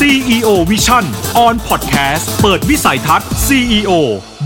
[0.00, 1.04] CEO Vision
[1.44, 3.92] on Podcast เปิดวิสัยทัศน์ CEO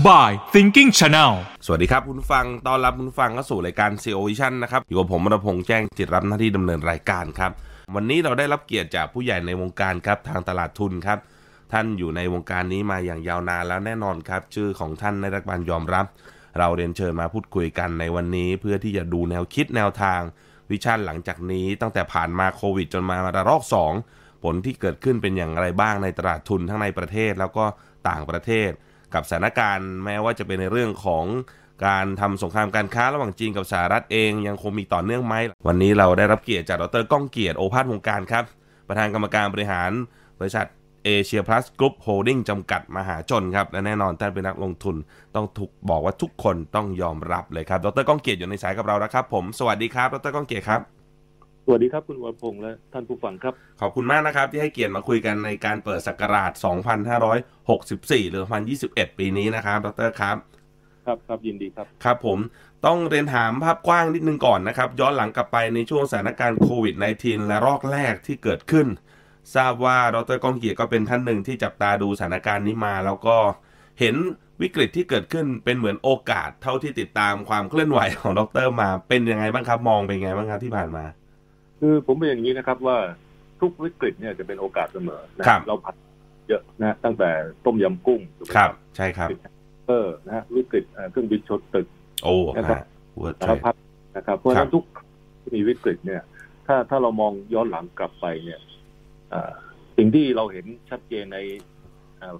[0.07, 1.31] by Thinking Channel
[1.65, 7.51] สวัสดีครับคุณฟัง ตอนรับคุณฟังเข้าสู่รายการ CEO Vision นะครับ อยู่กับผมมรพงษ์แจ้งจิตรับหน้าที่ดำเนินรายการครับ
[7.95, 11.19] วันนี้เราได้รับเกียรติจากผู้ใหญ่ในวงการครับทางตลาดทุนครับ
[11.71, 16.05] ท่านอยู่ในวงการนี้มาอย่างยาวนานแล้วแน่นอนครับ ชื่อของท่านในรัฐบาลยอมรับ
[16.59, 20.21] เราเรียนเชิญมาพูดคุยกันในวันนี้ เพื่อที่จะดูแนวคิดแนวทาง
[20.69, 27.65] vision หลังจากนี้ตั้งแต่ผ่านมาโควิด จนมาระลอก2 ผลที่เกิดขึ้นเป็นอย่างไรบ้างในตลาดทุนทั้งในประเทศแล้วก็
[28.09, 28.69] ต่างประเทศ
[29.13, 31.25] กับสถานการณ์แม้ว่าจะเป็นในเรื่องของ
[31.85, 35.35] การทำสงครามการค้าระหว่างจีนกับสหรัฐเองยังคงมีต่อเนื่องไหม
[35.67, 38.43] วันนี้เราได้รับเกียรติจากดร.ก้องเกียรติโอภาสวงการครับ
[38.87, 39.91] ประธานกรรมการบริหาร
[40.39, 40.67] บริษัท
[41.05, 44.95] เอเชียพลัสกรุ๊ปโฮลดิ้งจำกัดมหาชนครับ และแน่นอนท่านเป็นนักลงทุน
[45.35, 50.98] ต้องถูกบอกว่าทุกคนต้องยอมรับเลยครับ ดรก้องเกียรติอยู่ในสายกับเราแล้วครับ ผม สวัสดีครับ ดรก้องเกียรติครับ
[51.71, 56.51] วัสดีครับ คุณวรพงษ์และท่านผู้ฟังครับ ขอบคุณมากนะครับ ที่ให้เกียรติมาคุยกันในการเปิดศักราช
[57.21, 58.43] 2564 หรือ
[58.81, 60.35] 2021 ปีนี้นะครับ ดรครับ
[61.05, 62.39] ครับครับยินดีครับ ครับผม
[62.85, 68.87] ต้องเรียนถามภาพกว้างนิดนึงก่อนนะครับ ย้อนหลังกลับไปในช่วงสถานการณ์โควิด -19 และรอกแรกที่เกิดขึ้น
[69.55, 73.37] ทราบว่าดรก้องเกียรติก็เป็นท่านหนึ่งที่จับตาดูสถานการณ์นี้มา แล้วก็
[73.99, 74.15] เห็น
[74.61, 81.05] วิกฤตที่เกิดขึ้นเป็นเหมือนโอกาสเท่าที่ติดตามความเคลื่อนไหวของดรมาเป็นยังไงบ้างครับ มองเป็นยังไงบ้างครับที่ผ่านมา
[81.79, 82.97] คือผมเป็นอย่างนี้นะครับว่า
[83.61, 85.95] ทุกวิกฤตเนี่ยจะเป็นโอกาสเสมอนะครับเราผัด
[86.49, 87.29] เยอะนะ ตั้งแต่
[87.65, 89.29] ต้มยำกุ้งถูกไหมครับ ใช่ครับ
[89.87, 91.87] เออนะฮะวิกฤตเอ่อเครื่องบินชนตึก
[92.23, 92.83] โอ้นะครับฮะ
[93.15, 93.75] หัวใจสารพัด
[94.17, 94.83] นะครับ เพราะฉะนั้ครันบทุก
[95.41, 96.21] ที่มีวิกฤตเนี่ย
[96.67, 98.59] ถ้าถ้าเรามองย้อนหลังกลับไปเนี่ย
[99.33, 99.51] อ่า
[99.97, 101.37] สิ่งที่เราเห็นชัดเจนใน
[102.21, 102.35] อ่า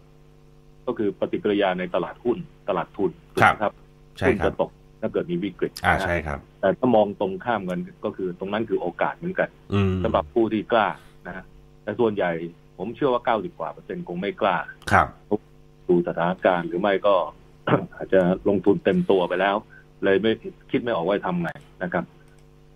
[0.85, 2.37] ก็คือปฏิกิริยาในตลาดหุ้น
[2.69, 3.73] ตลาดทุนถูกไหมครับ
[4.17, 4.69] ใช่หุ้นครัจะบตก
[5.01, 10.87] ถ้าเกิดมีวิกฤตอ่านะฮะใช่ครับ แต่ถ้ามองตรงข้ามกันก็คือตรงนั้นคือโอกาสเหมือนกันอืมสำหรับผู้ที่กล้า
[11.27, 11.43] นะฮะ
[11.83, 12.31] แต่ส่วนใหญ่
[12.77, 14.57] ผมเชื่อว่า90กว่าเปอร์เซ็นต์คงไม่กล้า
[14.91, 15.07] ครับ
[15.87, 17.15] ดูสถานการณ์หรือไม่ก็
[17.95, 19.55] อาจจะลงทุนเต็มตัวไปแล้ว
[20.03, 20.31] เลยไม่
[20.71, 21.49] คิดไม่ออกว่าจะทำไง
[21.83, 22.05] นะครับ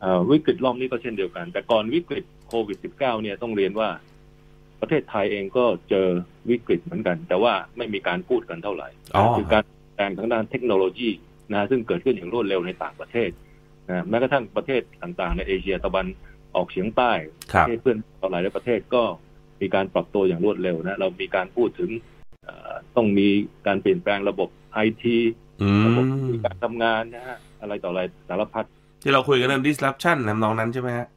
[0.02, 3.90] เอ่อวิกฤตรอบนี้ก็เช่นเดียวกัน แต่ก่อนวิกฤตโควิด -19 เนี่ยต้องเรียนว่า
[4.82, 6.08] ประเทศไทยเองก็เจอ
[6.50, 9.64] วิกฤตเหมือนกัน แต่ว่าไม่มีการพูดกันเท่าไหร่อ๋อคือการ
[9.96, 11.10] แปลงทางด้านเทคโนโลยี
[11.54, 13.30] นะซึ่งเกิดขึ้นอย่างรวดเร็วในต่างประเทศ
[13.90, 16.06] นะแม้กระทั่งประเทศต่างๆ ในเอเชียตะวัน
[16.56, 17.12] ออกเฉียงใต้
[17.54, 19.04] ครัปบระเทศเพื่อนต่อหลายประเทศก็
[19.62, 21.90] มีการปรับตัวอย่างรวดเร็วนะเรามีการพูดถึง
[22.44, 23.28] เอ่อต้องมี
[23.68, 25.18] การเปลี่ยนแปลงระบบไอที
[25.62, 28.66] อืระบบมการทำงานนะฮะอะไรต่ออะไรสารพัด
[29.04, 31.08] ที่เราคุยกันเรื่อง disruption ทำนองนั้นใช่ไหมฮะ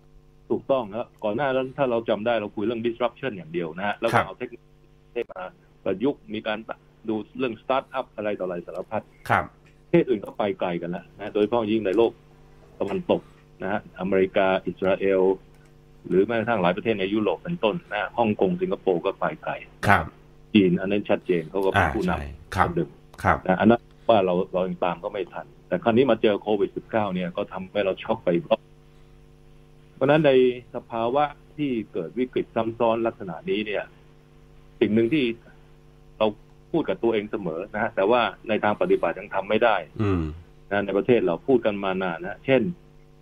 [0.51, 5.43] ถูกต้องครับก่อนหน้านั้นถ้าเราจำได้เราคุยเรื่อง disruption อย่างเดียวนะฮะแล้วครัก็บเอาเทคโนโลยีมา
[5.85, 6.59] ประยุกต์มีการ
[7.09, 9.66] ดูเรื่องสตาร์ทอัพอะไรต่ออะไรสารพัดครับประเท
[10.03, 12.13] ศอื่นก็ไปไกลกันแล้วนะโดยเฉพาะยิ่งในโลก
[12.81, 13.23] ตะวันตก
[13.63, 15.23] นะฮะอเมริกาอิสราเอล
[16.09, 19.53] หรือแม้กระทั่งหลายประเทศในยุโรปเป็นต้นนะฮ่องกงสิงคโปร์ก็ไปไกล
[19.89, 20.05] ครับ
[20.55, 22.21] จีนอันนั้นชัดเจนเขาก็เป็อ่านผู้นใช่
[22.55, 22.91] ครับำหนึ่ง
[23.23, 28.61] ครับนะอันนั้นว่าเราเรายังตามก็ไม่ทัน แต่คราวนี้มาเจอโควิด -19 เนี่ยก็ทำให้เราช็อกไปอีกรอบ
[29.95, 30.33] เพราะฉะนั้นใน
[30.75, 31.25] สภาวะ
[31.57, 33.85] ที่เกิดวิกฤตซ้ำซ้อนลักษณะนี้เนี่ย
[34.81, 35.56] สิ่งหนึ่งที่เรา
[36.73, 40.23] พูดกับตัวเองเสมอนะฮะแต่ว่าในทางปฏิบัติยังทำไม่ได้ อืม
[40.71, 42.63] นะในประเทศเราพูดกันมานานนะเช่น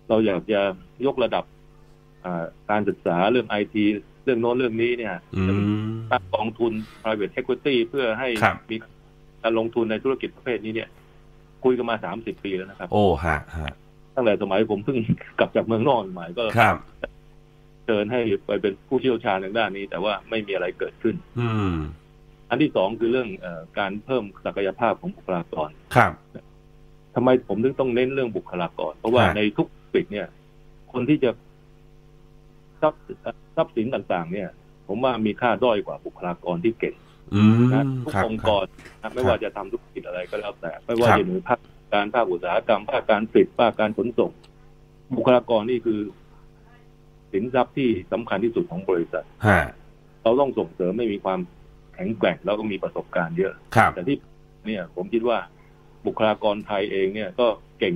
[0.09, 0.61] เราอยากจะ
[1.05, 1.43] ยกระดับ
[2.25, 3.83] อ่าการศึกษาเรื่องไอที
[4.23, 8.75] เรื่องโน้นเรื่องนี้เนี่ยอืมตั้งกองทุน private equity เพื่อให้ครับมี
[9.43, 10.89] การลงทุนในธุรกิจประเภทนี้เนี่ย
[11.63, 13.73] คุยกันมาสามสิบปีแล้วนะครับ โอ้ฮะฮะ
[14.15, 14.97] ตั้งแต่สมัยผมเพิ่ง
[15.39, 16.75] กลับจากเมืองนอกใหม่ก็ครับ
[17.85, 21.75] เชิญให้ไปเป็นผู้เชี่ยวชาญทางด้านนี้ แต่ว่าไม่มีอะไรเกิดขึ้น อืม
[22.49, 26.11] อันที่สองคือเรื่องเออการเพิ่มศักยภาพของบุคลากรครับ
[27.15, 30.27] ทำไมผมถึงต้องเน้นเรื่องบุคลากร เพราะว่าฮะในทุกปิดเนี่ย
[30.93, 31.31] คนที่จะ
[32.81, 33.01] ทรัพย์
[33.55, 34.49] ทรัพย์สินต่างๆ เนี่ย
[34.87, 36.95] ผมว่ามีค่าด้อยกว่าบุคลากรที่เก่ง
[37.33, 38.65] อืมนะทุกครับองค์คกรับร
[39.01, 41.59] นะไม่ว่าจะทำธุรกิจอะไรก็แล้วแต่ ไม่ว่าครับจะหน่วยภาค
[41.93, 44.31] การภาคอุตสาหกรรมภาคการผลิตภาคการขนส่ง
[45.15, 45.99] บุคลากรนี่คือ
[47.31, 49.61] สินทรัพย์ที่สำคัญที่สุดของบริษัทฮะ
[50.21, 51.39] เราต้องส่งเสริมไม่มีความ
[51.95, 54.17] แข็งแกร่งแล้วก็มีประสบการณ์เยอะ ครับ แต่ที่
[54.65, 55.37] เนี่ยผมคิดว่า
[56.05, 57.47] บุคลากรไทยเองเนี่ยก็
[57.79, 57.93] เก่ง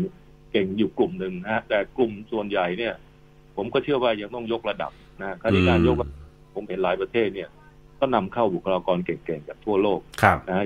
[0.51, 2.93] เก่งอยู่กลุ่มหนึ่งนะฮะแต่กลุ่มส่วนใหญ่เนี่ย
[3.57, 6.17] ผมก็เชื่อว่ายังต้องยกระดับนะฮะการที่การยกระดับ
[6.55, 7.49] ผมเห็นหลายประเทศเนี่ย
[7.99, 10.65] ก็นำเข้าบุคลากรเก่งๆจากทั่วโลกครับนะฮะ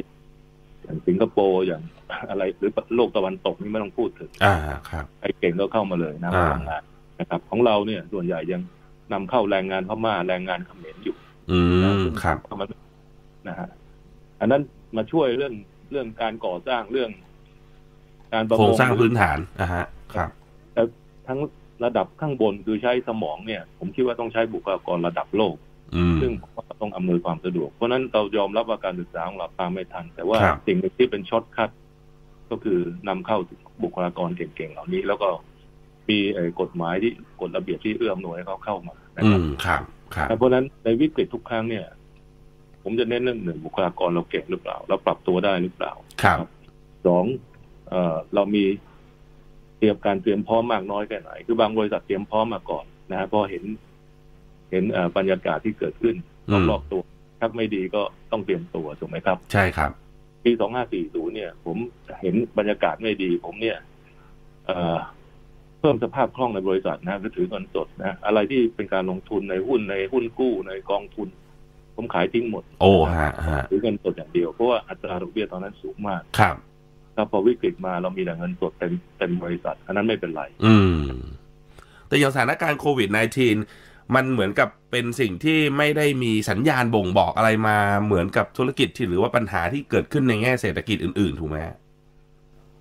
[0.84, 1.82] อย่างสิงคโปร์อย่าง
[2.30, 4.56] อะไรหรือโลกตะวันตกนี่ไม่ต้องพูดถึงอ่า
[4.90, 6.84] ครับใครเก่งก็เข้ามาเลยนะอ่ามาทำงาน
[7.20, 8.62] นะครับ ของเราเนี่ยส่วนใหญ่ยัง
[9.14, 11.16] นำเข้าแรงงานพม่าแรงงานเขมรอยู่
[11.52, 12.68] อืนะมครับมัน
[13.48, 13.70] นะฮะ
[14.40, 14.62] อันนั้น
[14.98, 15.54] มาช่วยเรื่อง
[15.92, 17.12] เรื่องการก่อสร้างเรื่อง
[18.34, 20.30] การประโครมงงสร้างพื้นฐานอ่าฮะ ครับ
[20.74, 20.82] แต่
[21.28, 21.40] ทั้ง
[21.84, 25.56] ระดับข้างบนคือใช้สมองเนี่ย ผมคิดว่าต้องใช้บุคลากรระดับโลก
[25.96, 31.70] อืมซึ่งตต้องอำนวยความสะดวก เพราะฉะนั้นเรายอมรับว่าการศึกษาของเราตามไม่ทัน แต่ว่าครับสิ่งหนึ่งที่เป็นช็อตคัด
[32.50, 33.38] ก็คือนำเข้า
[33.84, 35.30] บุคลากรเก่งๆเหล่านี้ แล้วก็
[36.10, 37.12] มีเอ่อกฎหมายที่
[37.42, 39.82] กฎระเบียบที่เอื้ออำนวยให้เขาเข้ามานะอืครับมครับ
[40.16, 41.86] ครับ เพราะฉะนั้นในวิกฤตทุกครั้งเนี่ย
[42.84, 45.94] ผมจะเน้นเรื่องหนึ่งบุคลากรเราเก่งหรือเปล่า เราปรับตัวได้หรือเปล่า
[46.24, 46.38] ครับ
[47.06, 47.26] สอง
[47.90, 48.64] เอ่อเรามี
[49.78, 53.64] เตรียมการเตรียมพร้อมมากน้อยแค่ไหน คือบางบริษัทเตรียมพร้อมมาก่อนนะฮะพอเห็น
[54.72, 56.16] เห็นเอ่อบรรยากาศที่เกิดขึ้น
[56.50, 57.02] อืมรอบๆตัว
[57.40, 58.02] ถ้าไม่ดีก็
[58.32, 59.92] ต้องเตรียมตัวถูกไหมครับ ใช่ครับ
[60.44, 60.52] ปี
[60.94, 61.78] 2540เนี่ย ผม
[62.22, 63.78] เห็นบรรยากาศไม่ดี ผมเนี่ย
[64.68, 64.98] เอ่อ
[65.80, 71.28] เพิ่มสภาพคล่องในบริษัทนะก็ถือเงินสดนะอะไรที่เป็นการลงทุนในหุ้นในหุ้นกู้ในกองทุน
[71.96, 76.56] ผมขายทิ้งหมด โอ้ฮะฮะถือเงินสดอย่างเดียวเพราะว่าอัตราดอกเบี้ยตอนนั้นสูงมากครับ
[77.16, 81.12] ถ้าพอวิกฤตมาเรามีแต่เงินสดเต็มเต็มบริษัท อันนั้นไม่เป็นไร อืม
[82.08, 91.76] แต่อย่างสถานการณ์โควิด -19 มันเหมือนกับเป็นสิ่งที่ไม่ได้มีสัญญาณบ่งบอกอะไรมาเหมือนกับธุรกิจที่หรือว่าปัญหาที่เกิดขึ้นในแง่เศรษฐกิจอื่น ๆ ถูกไหมฮะ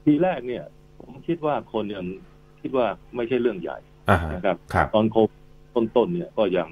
[0.05, 0.65] ทีแรกเนี่ย
[1.01, 2.07] ผมคิดว่าคนยัง
[2.61, 2.87] คิดว่า
[3.17, 3.79] ไม่ใช่เรื่องใหญ่
[4.11, 5.41] อ่าฮะนะครับครับ ตอนโควิด
[5.77, 6.69] ต้นๆเนี่ยก็ยัง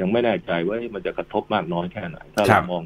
[0.00, 2.82] ยังไม่แน่ใจว่ามันจะกระทบมากน้อยแค่ไหน ถ้าครัเราบมอง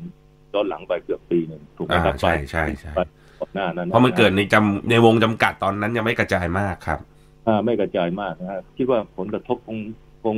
[0.55, 3.00] ย้อนหลังไปเกือบปีหนึ่งถูกไหมอ่าครับใช่ใช่ใช่ไป
[3.40, 7.00] ก่อนหน้านั้นเพราะมันเกิดในจำในวงจำกัดตอนนั้นยังไม่กระจายมากครับ
[7.46, 9.78] อ่าไม่กระจายมากนะฮะคิดว่าผลกระทบคง
[10.25, 10.37] คง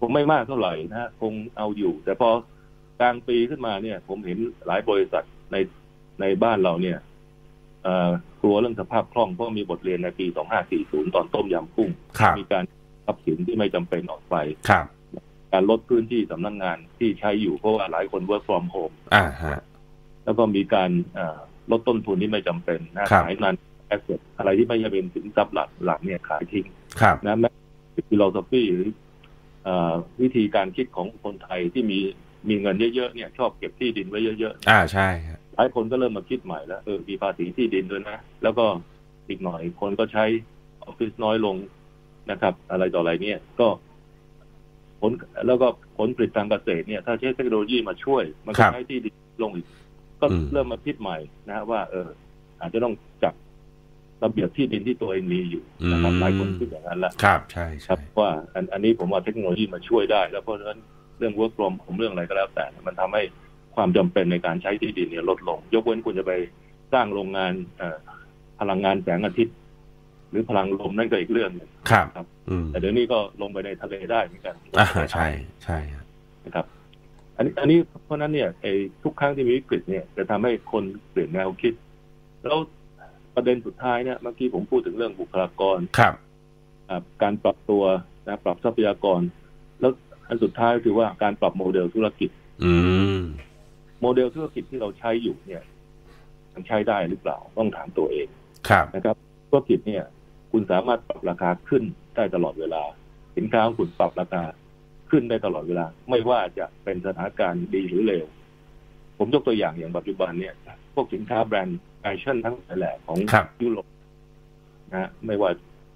[0.00, 2.30] คงไม่มากเท่าไหร่นะฮะคงเอาอยู่ แต่พอ
[3.00, 5.56] กลางปีขึ้นมาเนี่ย ผมเห็นหลายบริษัทใน
[6.20, 6.98] ในบ้านเราเนี่ย
[7.82, 8.10] เอ่อ
[8.42, 10.26] กลัวเรื่องสภาพคล่องเพราะมีบทเรียนในปี
[10.70, 12.64] 2540 ตอนต้มยำกุ้งครับมีการ
[13.06, 14.36] ทรัพย์สินที่ไม่จำเป็นออกไป
[14.68, 14.86] ครับ
[15.52, 19.60] การลดพื้นที่สำนักงานที่ใช้อยู่เพราะว่าหลายคน work from home อ่าฮะ
[20.24, 21.38] แล้วก็มีการเอ่อ
[21.70, 26.66] ลดต้นทุนที่ไม่จำเป็นนะครับขาย non asset อะไรที่ไม่จำเป็นสินทรัพย์หลักหลักเนี่ยขายทิ้ง
[27.00, 27.50] ครับนะแม้
[28.08, 28.88] philosophy หรือ
[29.64, 32.00] เอ่อวิธีการคิดของคนไทยที่มี
[32.48, 38.64] มีเงินเยอะๆเนี่ย ชอบเก็บที่ดินไว้เยอะอ่าใช่ครับๆหลายคนก็เริ่มมาคิดใหม่แล้วเออมีภาษีที่ดินด้วยนะ แล้วก็
[39.28, 40.24] อีกหน่อยคนก็ใช้
[40.84, 41.56] ออฟฟิศน้อยลง
[42.30, 43.68] นะครับ อะไรต่ออะไรเนี่ยก็
[45.00, 45.12] ผล
[45.46, 45.66] แล้วก็
[45.98, 49.66] ผลผลิตทางเกษตรเนี่ย ถ้าใช้เทคโนโลยีมาช่วย มันก็ใช้ที่ดินลงอีก
[50.20, 52.08] ก็เริ่มมาคิดใหม่นะฮะว่า เออ
[52.60, 53.34] อาจจะต้องจับ
[54.22, 55.62] ระเบียบที่ดินที่ตัวเองมีอยู่
[55.92, 60.80] นะครับหลายคนคิดอย่างนั้นละครับใช่คใช่รับว่าอันอันนี้ผมว่าเทคโนโลยีมาช่วยได้ แล้วเพราะฉะนั้น
[61.18, 63.22] เรื่อง work from ผมเรื่องอะไรก็แล้วแต่ มันทำให้
[63.74, 66.32] ความจำเป็นในการใช้ที่ดินเนี่ยลดลง ยกเว้นคุณจะไป
[66.92, 67.98] สร้างโรงงานเอ่อ
[68.60, 69.54] พลังงานแสงอาทิตย์
[70.30, 75.26] หรือพลังลมนั่นก็อีกเรื่องหนึงครับครับอืมแต่เดี๋ยวนี้ก็ลงไปในทะเลได้เหมือนกันอ่าใช่
[75.64, 76.04] ใช่ครับ
[76.44, 76.66] นะครับ
[77.36, 78.72] อันนี้อันนี้เพราะฉะนั้นเนี่ยไอ้
[79.04, 81.74] ทุกครั้งที่มีวิกฤตเนี่ย จะทำให้คนเปลี่ยนแนวคิด
[82.42, 82.58] แล้ว
[83.34, 86.14] ประเด็นสุดท้ายเนี่ยเมื่อกี้ผมพูดถึงเรื่องบุคลากรครับ
[86.88, 87.84] อ่าการปรับตัว
[88.26, 89.20] นะปรับทรัพยากร
[89.80, 89.92] แล้ว
[90.28, 92.30] อันสุดท้ายก็คือว่าการปรับโมเดลธุรกิจ
[92.64, 92.74] อื
[93.16, 93.18] ม
[94.00, 95.62] โมเดลธุรกิจที่เราใช้อยู่เนี่ย
[96.54, 98.26] มันใช้ได้หรือเปล่าต้องถามตัวเอง
[98.68, 99.16] ครับนะครับ
[99.48, 100.04] ธุรกิจเนี่ย
[100.52, 101.82] คุณสามารถปรับราคาขึ้น
[102.16, 102.82] ได้ตลอดเวลา
[103.36, 104.42] สินค้าของคุณปรับราคา
[105.10, 108.26] ขึ้นได้ตลอดเวลา ไม่ว่าจะเป็นสถานการณ์ดีหรือเลว
[109.18, 110.54] ผมยกตัวอย่างอย่างปัจจุบันเนี่ย
[110.94, 113.86] พวกสินค้าแบรนด์แฟชั่นทั้งหลายแหล่ของครับยุโรป
[114.90, 115.50] นะฮะไม่ว่า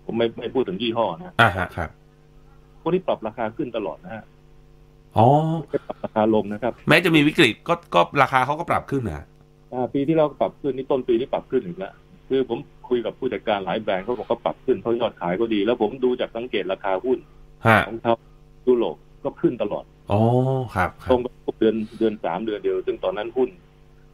[0.05, 1.91] ผมไม่ไม่พูดถึงยี่ห้อนะอ่าฮะครับ
[2.81, 4.25] พวกนี้ปรับราคาขึ้นตลอดนะฮะ
[5.17, 5.27] อ๋อ
[5.69, 9.25] ไม่ปรับราคาลงนะครับ แม้จะมีวิกฤตก็ก็ราคาเขาก็ปรับขึ้นนะ
[9.73, 11.95] อ่าปีที่เราก็ปรับขึ้นนี่ต้นปีนี่ปรับขึ้นอีกแล้ว
[12.29, 12.59] คือผม
[12.89, 17.19] คุยกับผู้จัดการหลายแบรนด์เขาบอกเขาปรับขึ้นเพราะยอดขายก็ดี แล้วผมดูจากสังเกตราคาหุ้น
[17.67, 18.15] ฮะของเขา
[18.67, 20.21] ยุโรปก็ขึ้นตลอดอ๋อ
[20.75, 23.49] ครับคตรัรบงกับเดือนเดือนสามเดือนเดียว ซึ่งตอนนั้นหุ้น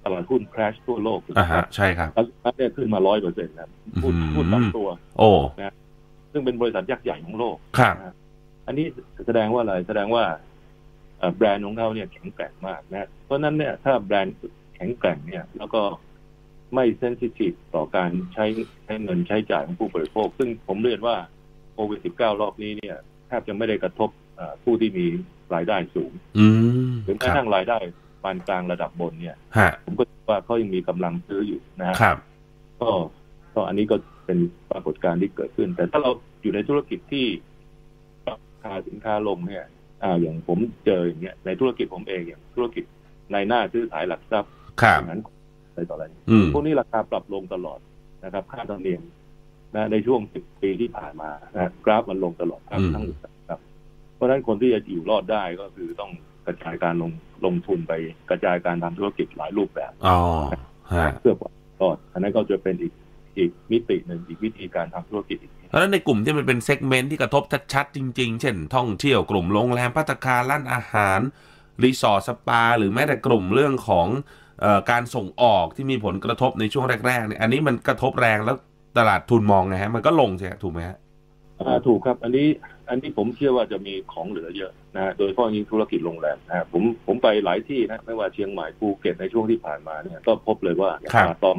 [0.04, 3.68] ตลาดหุ้นคราชทั่วโลกอ่าฮะใช่ครับแล้วเนี่ยขึ้นมาร้อยเปอร์เซ็นต์นะ
[4.04, 5.30] หุ้นอืมหุ้นบางตัว โอ้
[6.32, 7.94] ซึ่งเป็นบริษัทยักษ์ใหญ่ของโลกครับ
[8.66, 8.86] อันนี้
[9.26, 10.24] แสดงว่าอะไรแสดงว่า
[11.18, 14.36] เอ่อแบรนด์ของเขาเนี่ยแข็งแกร่งมากนะ เพราะฉะนั้นเนี่ยถ้าแบรนด์
[14.74, 15.80] แข็งแกร่งเนี่ย แล้วก็
[16.74, 18.46] ไม่เซนซิทีฟต่อการใช้
[18.84, 21.16] ใช้เงินใช้จ่ายของผู้บริโภค ซึ่งผมเรียนว่า
[21.74, 22.96] โควิด -19 รอบนี้เนี่ย
[23.26, 25.06] แทบจะไม่ได้กระทบเอ่อผู้ที่มี
[25.54, 26.46] รายได้สูงอื
[26.90, 27.78] มหรือคแม้กรับระทั่งรายได้
[28.22, 32.16] ปานกลางระดับบนเนี่ยฮะผมก็คิดว่าเขายังมีกำลังซื้ออยู่นะฮะครับ
[32.80, 32.90] ก็
[33.54, 33.96] ก็อันนี้ก็
[34.26, 34.38] เป็น
[34.70, 36.10] ปรากฏการณ์ที่เกิดขึ้น แต่ถ้าเรา
[36.42, 37.26] อยู่ในธุรกิจที่
[38.26, 39.64] ปรับราคาสินค้าลงเนี่ย
[40.02, 42.84] อ่าอย่างผมเจออย่างเงี้ยในธุรกิจผมเองอย่างธุรกิจ
[43.32, 44.50] ในหน้าซื้อขายหลักทรัพย์
[44.82, 45.22] ครับอย่างนั้น
[45.80, 47.78] อะไรต่ออะไรอืมพวกนี้ราคาปรับลงตลอด
[48.24, 49.02] นะครับ ค่าธรรมเนียม
[49.76, 53.18] นะในช่วงสิบปีที่ผ่านมานะกราฟมันลงตลอดครับอืมทั้งหมด
[53.48, 53.60] ครับ
[54.14, 56.10] เพราะฉะนั้นคนที่จะอยู่รอดได้ก็คือต้อง
[56.46, 57.10] กระจายการลง
[57.44, 57.92] ลงทุนไป
[58.30, 60.18] กระจายการทำธุรกิจหลายรูปแบบอ๋อ
[60.92, 62.92] ฮะเพื่อความรอดอันนั้นก็จะเป็นอีก
[63.38, 71.20] อีกมิติหนึ่งอีกวิธีการทำธุรกิจอีกเพราะฉะนั้นในกลุ่มที่มันเป็น segment ที่กระทบชัดๆจริง ๆ เช่น ท่องเที่ยวกลุ่มโรงแรมพัตตาคารร้านอาหาร
[71.82, 74.39] รีสอร์ทสปา หรือแม้แต่กลุ่มเรื่องของเอ่อ
[74.90, 78.56] การส่งออกที่มีผลกระทบในช่วงแรกๆเนี่ยอันนี้มันกระทบแรงแล้ว
[78.98, 80.96] ตลาดทุนมองไงฮะมันก็ลงใช่ไหมถูกไหมฮะ
[81.60, 82.46] อ่าถูกครับ อันนี้
[82.88, 91.56] อันนี้ผมเชื่อว่าจะมีของเหลือเยอะนะฮะโดยเฉพาะยิ่งธุรกิจโรงแรมนะฮะผมผมไปหลายที่นะไม่ว่าเชียงใหม่ภูเก็ตในช่วงที่ผ่านมาเนี่ยก็พบเลยว่าอย่างครับป่าตอง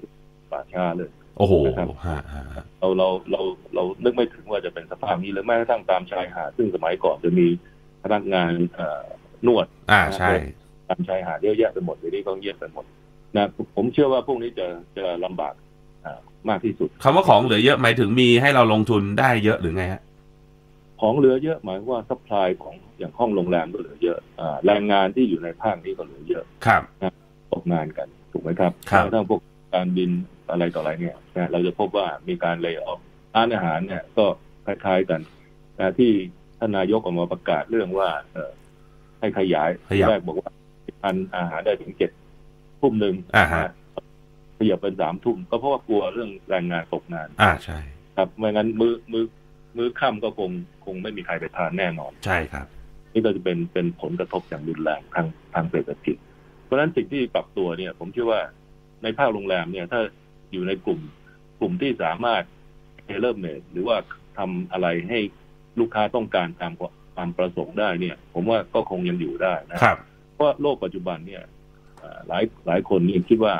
[0.52, 3.42] ป่าช้าเลย โอ้โหนะครับฮะฮะฮะเราเราเรา
[3.76, 7.48] เรานึกไม่ถึงว่าจะเป็นสภาพนี้หรือแม้กระทั่งตามชายหาดซึ่งสมัยก่อนจะมี
[8.04, 9.04] พนักงานเอ่อ
[9.48, 10.32] นวดอ่าใช่
[10.92, 12.86] ตามชายหาดเยอะแยะไปหมดเดี๋ยวนี้ก็เงียบไปหมด
[13.38, 14.68] นะผมเชื่อว่าพวกนี้จะ
[14.98, 15.54] จะลำบาก
[16.06, 16.20] อ่า
[16.50, 20.02] มากที่สุดคำว่าของเหลือเยอะหมายถึงมีให้เราลงทุนได้เยอะหรือไงฮะ
[21.02, 26.82] ของเหลือเยอะหมายความว่า supply ของอย่างห้องโรงแรมก็เหลือเยอะอ่าแรงงานที่อยู่ในภาคนี้ก็เหลือเยอะครับ
[27.52, 29.40] ตกงานกันถูกไหมครับครับแม้กระทั่งพวก
[29.76, 30.12] การบิน
[30.52, 33.00] อะไรต่ออะไรเนี่ยนะเราจะพบว่ามีการเลิกออฟ
[33.36, 34.26] ร้านอาหารเนี่ยก็
[34.66, 35.22] คล้ายๆกัน
[35.80, 36.12] นะที่
[36.60, 38.52] ท่านนายกออกมาประกาศเรื่องว่าเออ
[39.20, 40.52] ให้ขยายขยับแรกบอกว่า
[41.02, 42.12] ทานอาหารได้ถึงเจ็ด
[42.82, 43.72] ทุ่มหนึ่งอ่าฮะนะ
[44.58, 47.80] ขยับเป็นสามทุ่มก็เพราะว่ากลัวเรื่องแรงงานตกงาน อ่าใช่
[48.16, 49.26] ครับไม่งั้นมือมือ
[49.78, 50.52] มือค่ำก็คง
[50.86, 52.66] คงไม่มีใครไปทานแน่นอน ใช่ครับ
[53.14, 56.16] นี่ก็จะเป็นเป็นผลกระทบอย่างรุนแรงทางทางเศรษฐกิจ
[56.64, 58.42] เพราะฉะนั้นสิ่งที่ปรับตัวเนี่ย ผมเชื่อว่า
[59.04, 60.02] ในภาคโรงแรมเนี่ย ถ้า
[60.52, 61.00] อยู่ในกลุ่ม
[61.60, 62.44] กลุ่มที่สามารถ
[63.04, 63.98] เทเลอร์เมดหรือว่า
[64.38, 65.20] ทำอะไรให้
[65.80, 66.74] ลูกค้าต้องการตาม
[67.16, 70.11] ความประสงค์ได้เนี่ย ผมว่าก็คงยังอยู่ได้นะครับเพ
[70.42, 71.44] ราะว่าโลกปัจจุบันเนี่ย
[72.00, 73.54] เอ่อหลายหลายคนนี่คิดว่า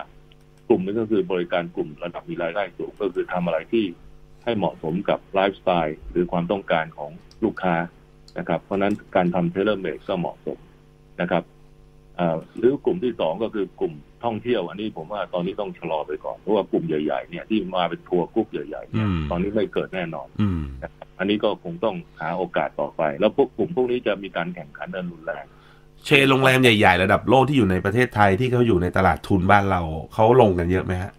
[0.68, 3.86] กลุ่มนี้ก็คือบริการกลุ่มระดับมีรายได้สูงก็คือทำอะไรที่
[4.44, 7.12] ให้เหมาะสมกับไลฟ์สไตล์หรือความต้องการของ
[7.44, 7.76] ลูกค้า
[8.38, 10.58] นะครับ เพราะฉะนั้นการทำ telemed ก็เหมาะสม
[11.22, 11.44] นะครับ
[12.16, 25.46] เอ่อหรือกลุ่มที่สองก็คือกลุ่มท่องเที่ยว อันนี้ผมว่าตอนนี้ต้องชะลอไปก่อน เพราะว่ากลุ่มใหญ่ๆเนี่ยที่มาเป็นทัวร์กรุ๊ปใหญ่ๆเนี่ยอืมตอนนี้ไม่เกิดแน่นอนอืมนะครับอันนี้ก็คงต้องหาโอกาสต่อไป แล้วพวกกลุ่มพวกนี้จะมีการแข่งขันอันรุนแรง
[26.06, 29.82] chain โรงแรมใหญ่ๆ ระดับโลกที่อยู่ในประเทศไทยที่เขาอยู่ในตลาดทุนบ้านเรา
[30.14, 31.12] เขาลงกันเยอะไหมฮะ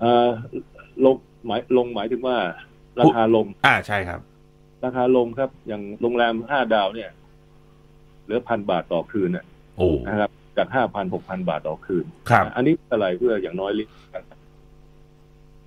[0.00, 0.28] เอ่อ
[1.04, 1.14] ลง
[1.46, 2.36] หมายลงหมายถึงว่า
[3.00, 4.20] ราคาลง อ่าใช่ครับ
[4.84, 7.10] ราคาลงครับ อย่างโรงแรมห้าดาวเนี่ย
[8.24, 9.44] เหลือพันบาทต่อคืนน่ะ
[9.76, 13.90] โอ้นะครับ จากห้าพันหกพันบาทต่อคืนครับ อันนี้อะไรเพื่ออย่างน้อยเลี้ยง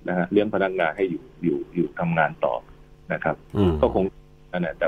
[0.08, 2.54] นะฮะเลี้ยงพนักงานให้อยู่อยู่อยู่ทำงานต่อ
[3.12, 4.04] นะครับอืมก็คง
[4.52, 4.86] นั่นแหละแต่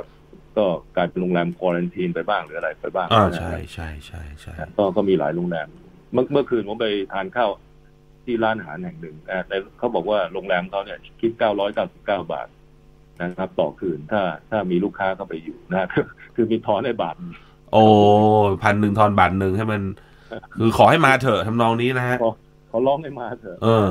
[0.58, 5.68] ก็กลายเป็นโรงแรมควอรันทีนไปบ้างหรืออะไรไปบ้างอ่านะใช่ฮะใช่ใช่ใช่ก็ก็มีหลายโรงแรม
[6.12, 7.50] เมื่อเมื่อคืนผมไปทานข้าว
[8.24, 12.48] ที่ร้านอาหารแห่งหนึ่งอ่าแต่เขาบอกว่าโรงแรมเขาเนี่ยคิดเก้าร้อยเก้าสิบเก้าบาท
[13.20, 17.14] นะครับ ต่อคืนถ้าถ้ามีลูกค้าเข้าไปอยู่นะคือคือมีทอนในบาท
[17.72, 17.84] โอ้
[18.62, 19.82] พันหนึ่งทอนบาทหนึ่งให้มัน
[20.58, 22.18] คือขอให้มาเถอะทำนองนี้นะฮะ
[22.68, 23.88] เขาร้องให้มาเถอะเออ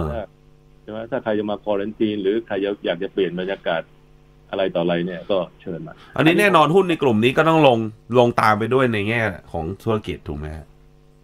[0.82, 2.56] ใช่ไหมถ้าใครจะมาควอรันทีนหรือใคร
[2.86, 3.82] อยากจะเปลี่ยนบรรยากาศ
[4.52, 7.78] อะไรต่ออะไรเนี่ยก็เชิญมาอันนี้แน่นอนหุ้นในกลุ่มนี้ก็ต้องลง
[8.20, 9.22] ลงตามไปด้วยในแง่
[9.52, 10.66] ของธุรกิจถูกไหมฮะ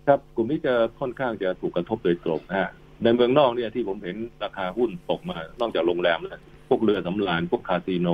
[0.07, 2.69] ครับกลุ่มนี้จะค่อนข้างจะถูกกระทบโดยตรงนะฮะ
[3.03, 8.07] ในเมืองนอกเนี่ยที่ผมเห็นราคาหุ้นตกมานอกจากโรงแรมแล้วพวกเรือสำราญพวกคาสิโน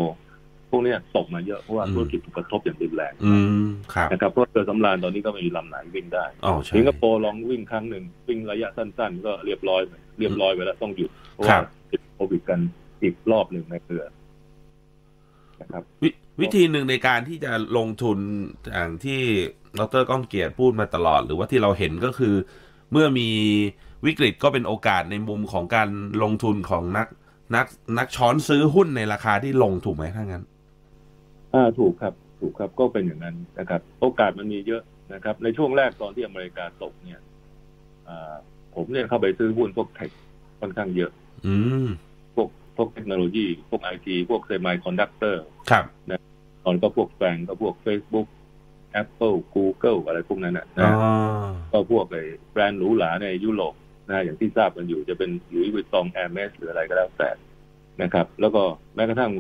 [0.72, 12.60] พวกเนี้ยตกมาเยอะเพราะว่าธุรกิจถูกกระทบอย่างรุนแรงอืมครับนะครับเพราะเรือสำราญตอนนี้ก็ไม่มีลำไหนวิ่งได้อ๋อใช่สิงคโปร์ลองวิ่งครั้งหนึ่งวิ่งระยะสั้น ๆ ก็เรียบร้อยไปเรียบร้อยไปแล้วต้องหยุดเพราะครัว่าบติดโควิดกัน
[13.02, 14.04] อีกรอบหนึ่งในเรือ
[15.62, 16.10] นะครับวิ
[16.42, 18.18] วิธีหนึ่งในการที่จะลงทุน
[18.74, 19.22] อย่างที่
[19.80, 22.36] ดรก้องเกียรติพูดมาตลอด หรือว่าที่เราเห็นก็คือ
[22.92, 23.30] เมื่อมี
[24.06, 25.90] วิกฤตก็เป็นโอกาสในมุมของการ
[26.24, 27.08] ลงทุนของนัก
[27.56, 27.66] นัก
[27.98, 30.44] นักช้อนซื้อหุ้นในราคาที่ลงถูกไหมถ้างั้น
[31.54, 34.82] อ่าถูกครับ ถูกครับก็เป็นอย่างนั้นนะครับ โอกาสมันมีเยอะ
[35.14, 37.22] นะครับ ในช่วงแรกตอนที่อเมริกาตกเนี่ย
[38.08, 38.34] อ่า
[38.76, 40.12] ผมเนี่ยเข้าไปซื้อหุ้นพวกเทค
[40.60, 41.12] ค่อนข้างเยอะ
[41.46, 41.88] อืม
[42.76, 45.86] พวกพวกเทคโนโลยี พวกไอทีพวก semiconductor ครับ
[46.64, 48.28] ตอนก็พวก FAANG ก็พวก Facebook
[49.02, 50.90] Apple Google อะไรพวกนั้นนะอ๋อ
[51.72, 53.74] ก็พวกไอ้แบรนด์หรูหราในยุโรป
[54.10, 57.32] นะอย่างที่ทราบกันอยู่จะเป็นหลุยส์วิตตองแอร์เมสหรืออะไรก็แล้วแต่
[58.02, 58.64] นะครับ แล้วก็
[58.96, 59.32] แม้กระทั่ง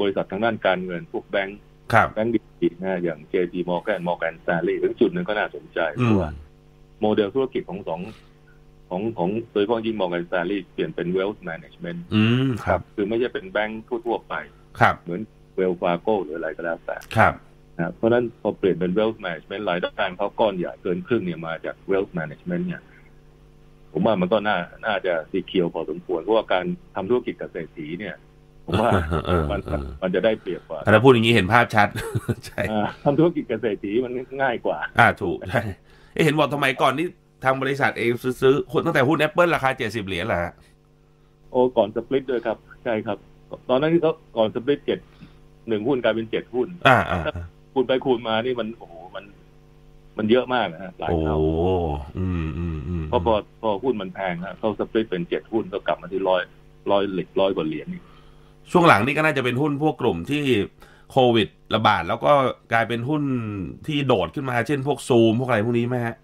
[0.00, 1.58] บริษัททางด้านการเงินพวกแบงก์
[1.92, 6.30] ครับแบงก์ดีๆนะอย่าง JP Morgan Morgan Stanley ถึงจุดหนึ่งก็น่าสนใจอืมเพราะว่า
[7.00, 8.00] โมเดลธุรกิจของสอง
[8.94, 14.34] ของของโดยเฉพาะยิ่ง Morgan Stanley เปลี่ยนเป็น wealth management อืมครับ คือไม่ใช่เป็นแบงก์ทั่วๆไป
[14.80, 15.20] ครับ เหมือน
[15.56, 17.32] เวลฟาโกหรืออะไรก็แล้วแต่ครับ
[17.78, 22.82] นะเพราะฉะนั้นพอเปลี่ยนเป็น wealth management รายได้เขาก้อนใหญ่เกินครึ่งเนี่ยมาจาก wealth management เนี่ย
[23.92, 28.14] ผมว่ามันก็น่าน่าจะสีเขียวพอสมควรเพราะว่าการทำธุรกิจกับเศรษฐีเนี่ย
[28.66, 28.90] ผมว่า
[29.26, 31.88] เออมันเออมันจะได้เปรียบกว่าถ้าพูดอย่างนี้เห็นภาพชัด
[32.46, 35.62] ใช่อ่าทำธุรกิจกับเศรษฐีมันง่ายกว่า อ่าถูกใช่
[36.14, 37.06] เอ๊ะเห็นบอกทำไมก่อนนี่
[37.44, 38.10] ทางบริษัทเอง
[38.40, 40.52] ซื้อหุ้นตั้งแต่หุ้น Apple ราคาเจ็ดสิบเหรียญแหละ
[41.50, 43.18] โอ้ก่อนสปลิตด้วยครับ ใช่ครับ
[43.68, 44.98] ตอนนั้นที่เขาก่อนสปลิตเจ็ด
[45.68, 49.24] หนึ่งหุ้นกลายเป็นเจ็ดหุ้น อ่าอ่าอ่าคูณไปคูณมานี่มันโอ้โหมัน
[50.18, 51.38] มันเยอะมากนะฮะหลายโอ้เท่า
[52.18, 56.42] อืมอืมอืมเพราะพอพอหุ้นมันแพงฮะเขาสปริตเป็นเจ็ดหุ้นก็กลับมาที่ร้อย
[56.90, 58.02] ร้อยเหล็กร้อยกว่าเหรียญนี่
[58.70, 60.42] ช่วงหลังนี่ก็น่าจะเป็นหุ้นพวกกลุ่มที่
[61.10, 62.32] โควิดระบาดแล้วก็
[62.72, 63.22] กลายเป็นหุ้น
[63.86, 66.23] ที่โดดขึ้นมา เช่นพวกซูมพวกอะไรพวกนี้ไหมฮะถ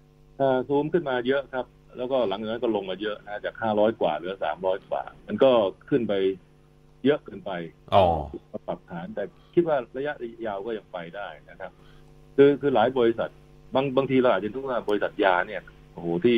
[0.67, 1.65] ซูมขึ้นมาเยอะครับ
[1.97, 5.51] แล้วก็หลังจากนั้นก็ลงมาเยอะนะจากห้าร้อยกว่าเหลือสามร้อยกว่า มันก็
[5.89, 6.13] ขึ้นไป
[7.05, 7.51] เยอะเกินไป
[7.93, 8.05] อ๋อ
[8.67, 10.13] ปรับฐาน แต่คิดว่าระยะ
[10.47, 11.71] ยาวก็ยังไปได้นะครับ
[12.35, 13.29] คือคือหลายบริษัท
[13.75, 16.37] บางบางทีเราอาจจะรู้ว่าบริษัทยาเนี่ยโอ้โหที่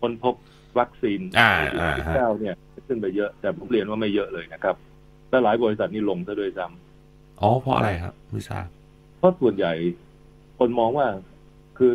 [0.00, 0.34] ค้นพบ
[0.78, 2.54] วัคซีนอ่าอ่าที่ฮะเก้าเนี่ย
[2.88, 4.76] ขึ้นไปเยอะ แต่ผมเรียนว่าไม่เยอะเลยนะครับ
[5.28, 8.66] แต่หลายบริษัทนี่ลงซะด้วยซ้ำอ๋อเพราะอะไรครับไม่ทราบ
[9.18, 9.72] เพราะส่วนใหญ่
[10.58, 11.06] คนมองว่า
[11.78, 11.92] คือ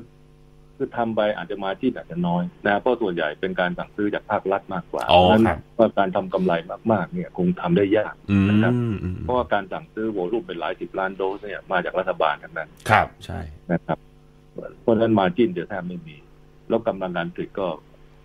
[0.77, 6.53] คือทำไปอาจจะมาที่อาจจะน้อยนะเพราะส่วนใหญ่เป็นการสั่งซื้อจากภาครัฐมากกว่าอ๋อเพราะฉะครันั้บนว่าการทำกำไร
[6.91, 13.39] มากๆเนี่ยคงทำได้ยากอืมนะครับอืมเพราะว่าการสั่งซื้อโวลูมเป็นหลายสิบล้านโดสเนี่ยมาจากรัฐบาลทั้งนั้นครับใช่
[13.71, 13.97] นะครับ
[14.81, 16.17] เพราะฉะนั้น margin จะแทบไม่มี
[16.69, 17.67] แล้วกำลังการผลิตก็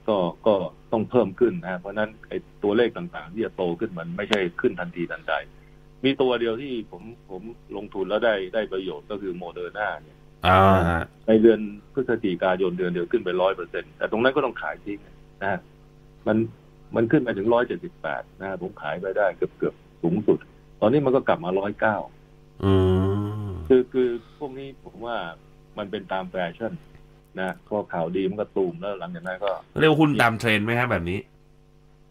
[0.09, 0.17] ก็
[0.47, 0.55] ก็
[0.93, 5.35] ต้องเพิ่มขึ้นนะเพราะฉะนั้นไอ้ตัวเลขต่างๆ ที่จะโตขึ้นมันไม่ใช่ขึ้นทันทีทันใด
[6.05, 7.43] มีตัวเดียวที่ผมผม
[7.77, 10.20] ลงทุนแล้วได้ได้ประโยชน์ก็คือโมเดอร์นาเนี่ยอ่าฮะ
[11.29, 11.61] ในเดือน
[11.95, 14.99] พฤศจิกายนเดือนเดียวขึ้นไปร้อยเปอร์เซ็นต์แต่ตรงนั้นก็ต้องขายทิ้ง
[15.43, 15.61] นะฮะ
[16.27, 16.37] มัน
[16.97, 20.39] มันขึ้นไปถึงร้อยเจ็ดสิบแปดนะฮะผมขายไปได้เกือบเกือบสูงสุด
[20.81, 21.97] ตอนนี้มันก็กลับมาร้อยเก้า
[22.65, 22.73] อื
[23.47, 25.17] มคือคือพวกนี้ผมว่า
[25.79, 26.73] มันเป็นตามแฟชั่น
[27.41, 31.19] นะพอข่าวดีมันก็ตูมแล้วหลังจากนั้นก็ เรียกว่าหุ้นตามเทรนด์ไหมฮะแบบนี้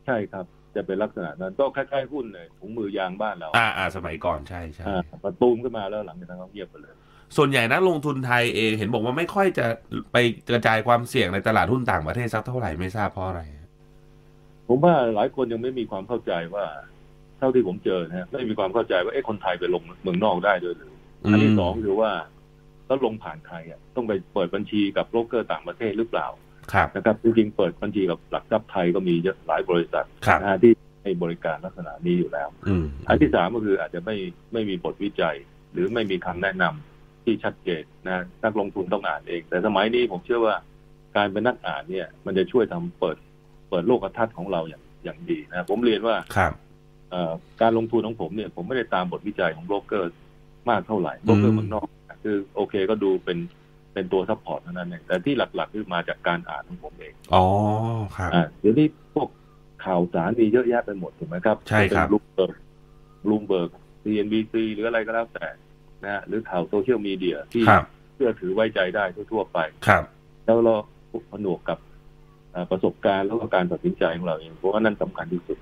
[0.05, 0.45] ใช่ครับ
[0.75, 6.95] จะเป็นลักษณะนั้นก็คล้ายๆหุ้นเลยถุงมือยางบ้านเรา อ่าอ่าสมัยก่อนใช่ใช่อ่าพอตูมขึ้นมาแล้วหลังจากนั้นก็เงียบไปเลย
[7.38, 9.65] ส่วนใหญ่นักลงทุนไทยเองเห็นบอกว่าไม่ค่อยจะ
[10.12, 10.17] ไป
[10.50, 13.41] กระจายความเสี่ยงในตลาดหุ้นต่างประเทศสักเท่าไหร่ไม่ทราบเพราะอะไร
[14.67, 16.65] ผมว่าหลายคนยังไม่มีความเข้าใจว่า
[17.38, 20.93] เท่าที่ผมเจอนะฮะไม่มีความเข้าใจว่าเอ๊ะคนไทยไปลงเมืองนอกได้ด้วยหรือ
[21.31, 22.12] อันที่สองคือว่า
[22.88, 26.27] แล้วลงผ่านใครอะต้องไปเปิดบัญชีกับโบรกเกอร์ต่างประเทศหรือเปล่า
[26.74, 30.72] ครับนะครับจริงๆเปิดบัญชีกับหลักทรัพย์ไทยก็มีเยอะหลายบริษัทครับนะฮะที่
[31.03, 34.15] ให้บริการลักษณะนี้อยู่แล้วอืมอันที่สามก็คืออาจจะไม่
[34.53, 35.35] ไม่มีบทวิจัย
[35.74, 40.55] หรือไม่มีคำแนะนำ ที่ชัดเจนนะนักลงทุนต้องอ่านเอง แต่สมัยนี้ผมเชื่อว่า
[41.16, 43.18] การเป็นนักอ่านเนี่ย มันจะช่วยทำเปิด
[43.70, 46.53] เปิดโลกทัศน์ของเราอย่างอย่างดีนะผมเรียนว่าครับ
[47.12, 50.14] เอ่อการลงทุนของผมเนี่ย ผมไม่ได้ตามบทวิจัยของโบรกเกอร์
[50.70, 51.88] มากเท่าไหร่โบรกเกอร์เมืองนอก
[52.24, 53.38] คือโอเคก็ดูเป็น
[53.94, 57.46] เป็นตัว support เท่านั้นเองแต่ที่หลักๆคือมาจากการอ่านของผมเองอ๋อ
[58.16, 59.29] ครับอ่าเดี๋ยวนี้พวก
[59.86, 62.53] ข่าวสารมีเยอะแยะไปหมดถูกไหมครับใช่ครับ Bloomberg
[63.29, 63.70] Bloomberg
[64.03, 65.48] CNBC หรืออะไรก็แล้วแต่
[66.03, 67.83] นะฮะหรือข่าวโซเชียลมีเดียที่ครับ
[68.16, 69.57] เชื่อถือไว้ใจได้ทั่วๆไป
[69.88, 70.03] ครับ
[70.46, 70.75] แล้วเรา
[71.31, 71.79] ผนวกกับ
[72.51, 75.57] เอ่อประสบการณ์แล้วก็การตัดสินใจของเราเองเพราะว่านั่นสำคัญที่สุด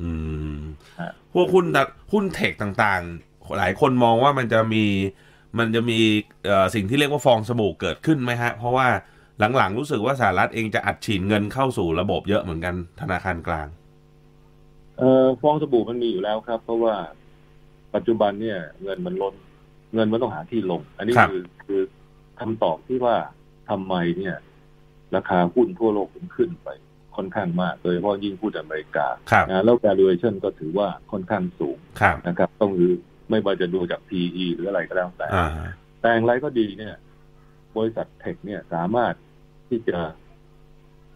[0.00, 0.10] อื
[0.58, 0.60] ม
[1.00, 1.82] ฮะพวกหุ้นตะ
[2.12, 4.84] หุ้นเทคต่างๆ หลายคนมองว่ามันจะมี
[5.58, 5.98] มันจะมี
[6.46, 8.88] เอ่อสิ่งที่เรียกว่าฟองสบู่เกิดขึ้นไหมฮะ เพราะว่า
[9.56, 13.66] หลังๆ รู้สึกว่าสหรัฐเองจะอัดฉีดเงินเข้าสู่ระบบเยอะเหมือนกันธนาคารกลาง
[14.98, 16.94] เอ่อฟองสบู่มันมีอยู่แล้วครับ เพราะว่า
[17.94, 19.34] ปัจจุบันเนี่ย เงินมันล้น
[19.94, 21.80] เงินมันต้องหาที่ลง อันนี้ครับคือคือ
[22.40, 23.16] คำตอบที่ว่า
[23.70, 24.36] ทำไมเนี่ย
[25.16, 26.68] ราคาหุ้นทั่วโลกถึงขึ้นไป
[27.16, 32.92] ค่อนข้างมากโดยเฉพาะยิ่งหุ้นอเมริกาครับนะแล้ว valuation ก็ถือว่าค่อนข้างสูงครับนะครับ ต้องคือ
[33.30, 35.48] ไม่ว่าจะดูจาก PE หรืออะไรก็แล้วแต่อ่า
[36.00, 36.94] แต่อย่างไรก็ดีเนี่ย
[37.76, 39.14] บริษัทเทคเนี่ยสามารถ
[39.68, 39.98] ที่จะ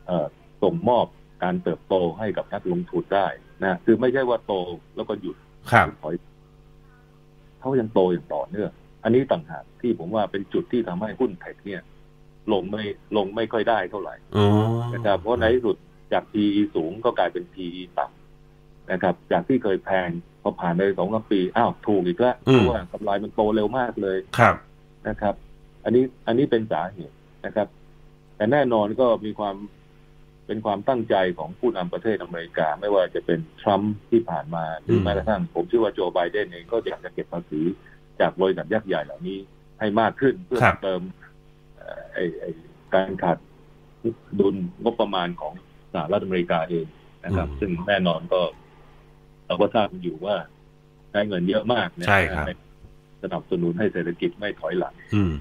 [0.07, 0.27] เอ่อ
[0.63, 1.07] ส่งมอบ
[1.43, 3.27] การเติบโตให้กับนักลงทุนได้
[3.65, 4.55] นะคือไม่ใช่ว่าโต
[4.97, 5.37] แล้วก็หยุด
[5.73, 6.15] ครับถอย
[7.67, 8.71] เขายังโตอย่างต่อเนื่อง
[9.05, 11.83] อันนี้ต่างหากที่ผมว่าเป็นจุดที่ทำให้หุ้นเทคเนี่ย
[12.53, 12.85] ลงไม่
[13.17, 14.47] ลงไม่ค่อยได้เท่าไหร่อ๋อ
[14.95, 15.77] นะครับเพราะในที่สุด
[16.13, 20.09] จาก PE สูงก็กลายเป็น PE ต่ำนะครับ จากที่เคยแพง
[20.43, 24.55] พอผ่านไปสองสามปีอ้าวถูกอีกแล้วเพราะว่ากำไรมันโตเร็วมากเลยครับ
[25.09, 25.35] นะครับ
[25.85, 27.15] อันนี้อันนี้เป็นสาเหตุ
[27.47, 27.69] นะครับ
[28.37, 29.57] แต่แน่นอนก็มีความ
[30.47, 37.61] เป็นความตั้งใจของผู้นำประเทศอเมริกา ไม่ว่าจะเป็นทรัมป์ที่ผ่านมาหรือแม้กระทั่งผมเชื่อว่าโจไบเดนเองก็อยากจะเก็บภาษี
[38.21, 39.39] จากบริษัทยักษ์ใหญ่เหล่านี้
[39.81, 41.01] ให้มากขึ้นเพื่อครับเติม
[41.77, 42.51] เอ่อไอ้ไอ้
[42.95, 43.39] การขาด
[44.41, 45.53] ดุลงบประมาณของ
[45.93, 46.87] สหรัฐอเมริกาเอง
[47.25, 48.41] นะครับ ซึ่งแน่นอนก็
[49.47, 50.37] เราก็ทราบกันอยู่ว่า
[51.11, 52.47] ใช้เงินเยอะมากนะใช่ครับ
[53.23, 55.33] สนับสนุนให้เศรษฐกิจไม่ถอยหลังอืม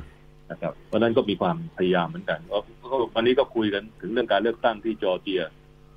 [0.52, 2.58] นะครับเพราะฉะนั้นก็มีความพยายามเหมือนกันก็
[2.92, 5.42] ก็วันนี้ก็คุยกันถึงเรื่องการเลือกตั้งที่จอร์เจีย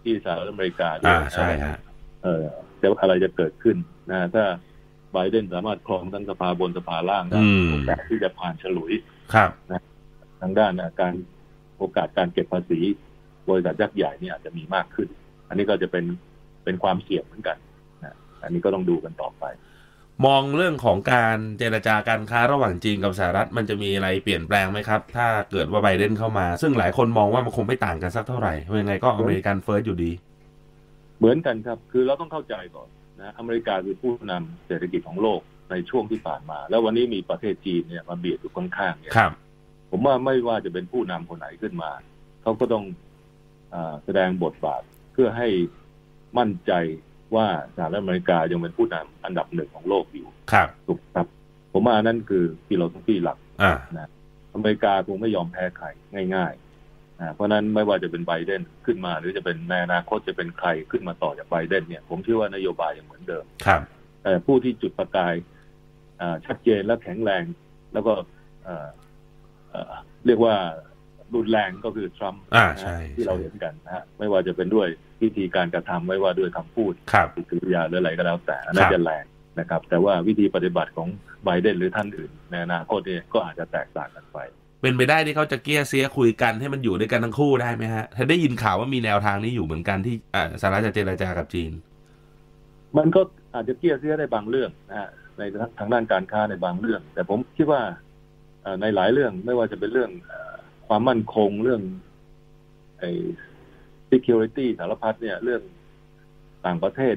[0.02, 1.78] ที่สหรัฐอเมริกาด้วอ่ายใช่ฮะ
[2.24, 2.44] เออ
[2.78, 3.76] แต่ว่าอะไรจะเกิดขึ้น
[4.10, 4.44] นะถ้า
[5.12, 8.92] ไบเดนสามารถครองทั้งสภาบนสภาล่างได้อืมโอกาสที่จะผ่านฉลุย
[9.34, 9.50] ครับ
[10.40, 11.14] ทางด้านการ
[11.78, 12.80] โอกาสการเก็บภาษี
[13.50, 15.08] บริษัทยักษ์ใหญ่เนี่ยอาจจะมีมากขึ้น
[15.48, 16.04] อันนี้ก็จะเป็น
[16.64, 17.56] เป็นความเสี่ยงเหมือนกัน
[18.04, 19.44] นะอันนี้ก็ต้องดูกันต่อไป
[20.26, 30.12] มองเรื่องของการเจรจาการค้าระหว่างจีนกับสหรัฐ มันจะมีอะไรเปลี่ยนแปลงไหมครับ ถ้าเกิดว่าไบเดนเข้ามา ซึ่งหลายคนมองว่ามันคงไม่ต่างกันสักเท่าไหร่ยังไงก็อเมริกันเฟิร์สอยู่ดี
[31.18, 32.88] เหมือนกันครับ คือเราต้องเข้าใจก่อน
[33.20, 39.32] นะอเมริกาคือผู้นำเศรษฐกิจของโลกในช่วงที่ผ่านมา แล้ววันนี้มีประเทศจีนเนี่ยมาเบียดอยู่ข้างๆเนี่ยครับ
[39.90, 41.90] ผมว่าไม่ว่าจะเป็นผู้นำคนไหนขึ้นมา
[42.42, 42.84] เขาก็ต้อง
[43.74, 45.48] อาแสดงบทบาทเพื่อให้
[46.38, 46.72] มั่นใจ
[47.36, 51.26] ว่าสหรัฐอเมริกายังเป็นผู้นำอันดับหนึ่งของโลกอยู่ครับถูกครับ
[51.72, 53.74] ผมว่านั่นคือ philosophy หลักอ่า
[54.54, 55.86] อเมริกาคงไม่ยอมแพ้ใคร
[56.34, 63.80] ง่ายๆอ่าเพราะฉะนั้นไม่ว่าจะเป็นไบเดนขึ้นมา หรือจะเป็นในอนาคตจะเป็นใครขึ้นมาต่อจากไบเดนเนี่ย ผมเชื่อว่านโยบายยังเหมือนเดิมครับ
[64.22, 65.34] แต่ผู้ที่จุดประกาย
[66.20, 67.44] อ่าชัดเจนและแข็งแรง
[67.92, 68.12] แล้วก็
[68.66, 68.86] อ่า
[69.72, 70.54] อ่าเรียกว่า
[71.34, 74.88] รุนแรงก็คือทรัมป์อ่านะใช่ฮะที่เราใช่เห็นกันนะฮะไม่ว่าจะเป็นด้วย
[75.22, 79.24] วิธีการกระทำไม่ว่าด้วยคำพูดครับปฏิกิริยาหรืออะไรก็แล้วแต่อันนั้คนรับจะแรง
[79.60, 81.08] นะครับ แต่ว่าวิธีปฏิบัติของ
[81.44, 84.38] ไบเดนหรือท่านอื่นในอนาคตเนี่ยก็อาจจะแตกต่างกันไป
[84.82, 91.72] เป็นไปได้ที่เขาจะเกลี้ยเสียคุยกันให้มันอยู่ด้วยกันทั้งคู่ได้ไหมฮะถ้าได้ยินข่าวว่ามีแนวทางนี้อยู่เหมือนกันที่อ่าสหรัฐจะเจรจากับจีน
[92.98, 93.20] มันก็
[93.54, 95.42] อาจจะเกลี้ยเสียได้บางเรื่องนะฮะใน
[95.78, 97.82] ทางด้านการค้าในบางเรื่อง แต่ผมคิดว่า
[98.62, 100.54] เอ่อในหลายเรื่องไม่ว่าจะเป็นเรื่องเอ่อ
[100.88, 101.82] ความมั่นคงเรื่อง
[102.98, 103.10] ไอ้
[104.10, 105.62] security สารพัดเนี่ย เรื่อง
[106.66, 107.16] ต่างประเทศ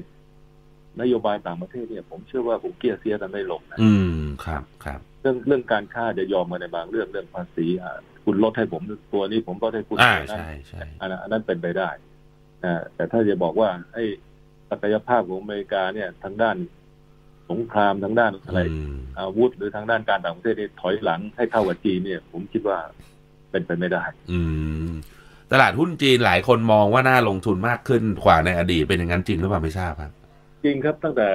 [1.00, 7.92] นโยบายต่างประเทศเนี่ย ผมเชื่อว่าผมเกลี้ยเสียกันไม่ลงนะอืมครับครับ เรื่องเรื่องการค้าจะยอมกันในบางเรื่องเรื่องภาษีอะ
[8.24, 11.90] คุณลดให้ผมตัวนี้ผมลดให้คุณอ่าตัวนั้นใช่ใช่อันนั้นอันนั้นเป็นไปได้
[12.64, 14.04] นะแต่ถ้าจะบอกว่า ไอ้
[14.70, 16.56] ศักยภาพของอเมริกาเนี่ย ทางด้าน
[17.50, 22.78] สงครามทางด้านอะไรอืมอาวุธหรือทางด้านการต่างประเทศนี่ถอยหลังให้เท่ากับจีนเนี่ย ผมคิดว่า
[23.50, 24.40] เป็นไปไม่ได้ อื
[24.88, 24.92] ม
[25.52, 30.12] ตลาดหุ้นจีนหลายคนมองว่าน่าลงทุนมากขึ้นกว่าในอดีตเป็นอย่างนั้นจริงหรือเปล่าไม่ทราบครับ
[30.64, 31.28] จริงครับตั้งแต่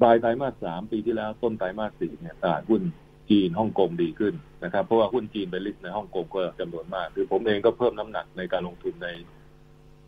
[0.00, 2.82] ปลายไตรมาสสามปีที่แล้วต้นไตรมาสสี่เนี่ยตลาดหุ้น
[3.30, 9.08] จีนฮ่องกงดีขึ้นนะครับเพราะว่าหุ้นจีนไปลิสต์ในฮ่องกงก็จำนวนมากคือผมเองก็เพิ่มน้ำหนักในการลงทุนใน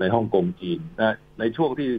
[0.01, 1.91] ในฮ่องกงจีนนะในช่วงที่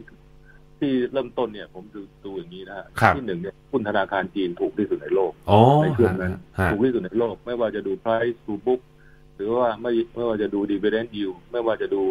[0.78, 8.80] ที่เริ่มต้นเนี่ยผมดูดูอย่างนี้นะฮะครับที่หนึ่งเนี่ยหุ้นธนาคารจีนถูกที่สุดในโลกโอ้ในช่วงนั้นฮะถูกที่สุดในโลก ไม่ว่าจะดู price to book
[9.36, 12.02] หรือว่าไม่ไม่ว่าจะดู dividend yield ไม่ว่าจะดู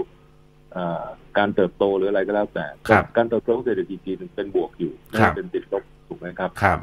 [0.75, 1.05] อ่า
[1.37, 6.79] การเติบโตหรืออะไรก็แล้วแต่ครับการเติบโตของเศรษฐกิจจีนเป็นบวกอยู่ไม่ครัได้บเป็นติดลบถูกไหมครับครับ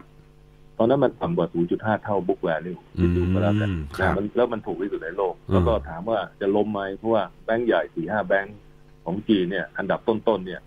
[0.79, 1.49] ตอนนั้นมันต่ำกว่า
[1.99, 8.57] 0.5 เท่า book value อืมดูก็แล้วกันครับนะมันแล้วมันถูกที่สุดในโลกอืมแล้วก็ถามว่าจะล้มไหมเพราะว่าแบงก์ใหญ่สี่ห้าแบงก์
[9.05, 10.61] ของจีนเนี่ย อันดับต้นๆเนี่ย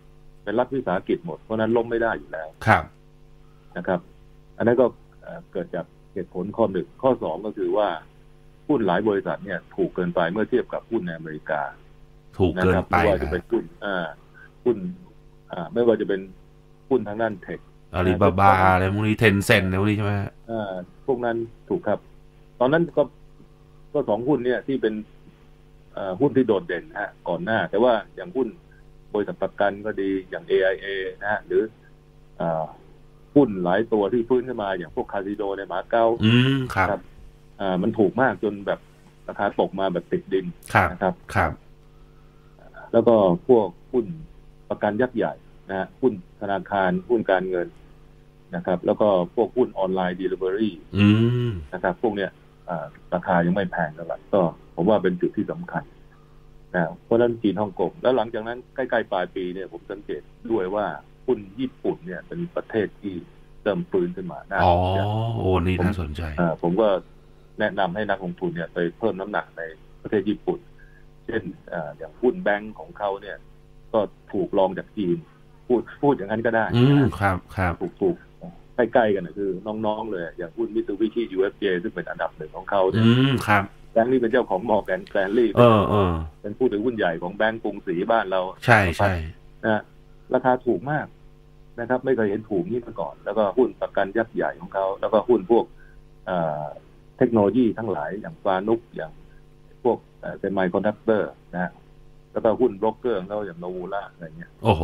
[0.43, 2.83] เป็นรัฐวิสาหกิจหมด เพราะฉะนั้นล้มไม่ได้อยู่แล้วครับ
[3.77, 3.99] นะครับ
[4.57, 4.85] อันนั้นก็
[5.21, 7.88] เอ่อเกิดจากเหตุผลข้อหนึ่งข้อสองก็คือว่า
[8.67, 11.62] หุ้นหลายบริษัทเนี่ยถูกเกินไปเมื่อเทียบกับหุ้นในอเมริกา
[12.38, 14.06] ถูกนะเกินครับไปไม่ว่าจะเป็นหุ้นอ่า
[14.63, 14.78] หุ้น
[15.51, 16.21] อ่าไม่ว่าจะเป็น
[16.89, 17.60] หุ้นทางด้านเทค
[17.93, 20.71] อาลีบาบาอะไรพวกนี้เทนเซนอะไรพวกนี้ใช่ไหมฮะอ่า
[21.06, 21.38] พวกนั้น
[21.69, 21.99] ถูกครับ
[22.60, 23.04] ตอนนั้นก็
[23.93, 24.93] ก็สองหุ้นเนี่ยที่เป็น
[25.95, 28.47] อ่าหุ้นที่โดดเด่นนะฮะก่อนหน้า แต่ว่าอย่างหุ้น
[29.13, 30.86] บริษัทประกันก็ดีอย่าง AIA
[31.21, 31.63] นะฮะหรือ
[32.41, 32.63] อ่า
[33.36, 37.01] หุ้นหลายตัวที่ฟื้นขึ้นมาอย่างพวกคาสิโดในมาเก๊าอืมครับครับ
[37.60, 38.80] อ่ามันถูกมากจนแบบ
[39.30, 41.52] ราคาตกมาแบบติดดินครับนะครับครับ
[42.94, 43.15] แล้วก็
[43.48, 44.06] พวกหุ้น
[44.70, 45.34] ประกันยักษ์ใหญ่
[45.70, 47.68] นะฮะหุ้นธนาคารหุ้นการเงิน
[48.56, 51.08] นะครับ แล้วก็พวกหุ้นออนไลน์ Delivery อื
[51.48, 52.32] มนะครับ พวกเนี้ย
[52.70, 54.41] อ่าราคายังไม่แพงเท่าไหร่ก็
[54.76, 55.84] ผมว่าเป็นจุดที่สำคัญ
[56.74, 60.86] นะเพราะฉะนั้นจีนฮ่องกงแล้วหลังจากนั้นใกล้ๆปลายปีเนี่ยผมสังเกตด้วยว่า
[61.26, 63.13] หุ้นญี่ปุ่นเนี่ยเป็นประเทศที่
[63.63, 65.00] เริ่มฟื้นขึ้นมาน่าอ๋อสนใจ
[65.38, 66.88] โอ้นี่น่าสนใจอ่าผมก็
[67.60, 69.62] แนะนำให้นักลงทุนเนี่ยไปเพิ่มน้ำหนักใน
[70.02, 70.60] ประเทศญี่ปุ่น
[71.26, 71.41] เช่น
[71.74, 73.38] อาอย่างหุ้นแบงก์ของเขาเนี่ย
[73.94, 74.00] ก็
[74.32, 75.18] ถูกลองจากจีน
[75.68, 78.15] พูดพูดอย่างนั้นก็ได้ อืมครับครับถูกถูก
[78.76, 79.52] ใกล้ๆกันนะคือ
[79.86, 89.13] น้องๆเลย อย่างหุ้นมิตซูบิชิ UFJ ซึ่งเป็นอันดับหนึ่งของเขาเนี่อืยมครับแบงก์นี่เป็นเจ้าของ Morgan Stanley เออเออเป็นผู้ถือหุ้นใหญ่ของแบงก์กรุงศรีบ้านเรา ใช่ใช่
[89.65, 89.82] นะ
[90.34, 91.06] ราคาถูกมาก
[91.80, 95.65] นะครับ ไม่เคยเห็นถูกนี้มาก่อน แล้วก็หุ้นประกันยักษ์ใหญ่ของเขา แล้วก็หุ้นพวก
[97.15, 99.12] เอ่อเทคโนโลยีทั้งหลายอย่างฟานุกอย่าง
[99.84, 101.71] พวกเอ่อเป็น semiconductor นะฮะ
[102.32, 104.84] แล้วก็หุ้นโบรกเกอร์ของเขาอย่าง Nomura อะไรเงี้ยโอ้โห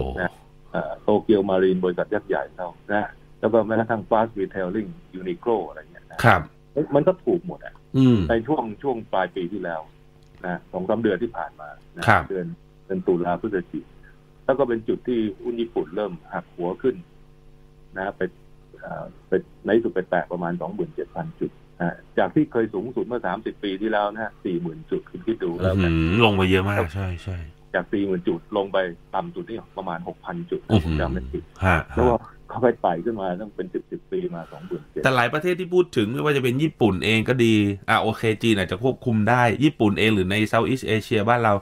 [1.04, 6.41] Tokio Marine บริษัทยักษ์ใหญ่ของเขานะแล้วก็แม้กระทั่ง Fast Retailingยูนิโคลอะไรเงี้ยนะครับ
[6.96, 9.82] มันก็ถูกหมดอะอืมในช่วงช่วงปลายปีที่แล้ว
[10.46, 12.46] นะสองสามเดือนที่ผ่านมานะครับเดือน
[12.86, 13.86] เดือนตุลาพฤศจิก
[14.46, 16.96] แล้วก็เป็นจุดที่หุ้นญี่ปุ่นเริ่มหักหัวขึ้น
[17.98, 18.22] นะไป
[18.80, 19.32] เอ่อไป
[19.65, 21.61] ในที่สุดไปแตะประมาณสองหมื่นเจ็ดพันจุดนะ
[22.17, 27.38] จากที่เคยสูงสุดเมื่อสามสิบปีที่แล้วนะฮะสี่หมื่นจุดคุณคิดดูแล้วอืกันมลงไปเยอะมาก ใช่ใช่
[27.74, 28.78] จากสี่หมื่นจุดลงไป
[29.15, 37.54] ต่ำสุดนี่ประมาณหกพันจุดอื้อผหืมอจำไม่ผิดฮะแล้วฮะว่าเขาไปไต่ขึ้นมาต้องเป็นสิบสิบปีมาสองหมื่นเจ็ดแต่หลายประเทศที่พูดถึงไม่ว่าจะเป็นญี่ปุ่นเองก็ดี
[37.89, 41.54] อะโอเคจีนอาจจะควบคุมได้ญี่ปุ่นเองหรือในเซาท์อีสเอเชียบ้านเรา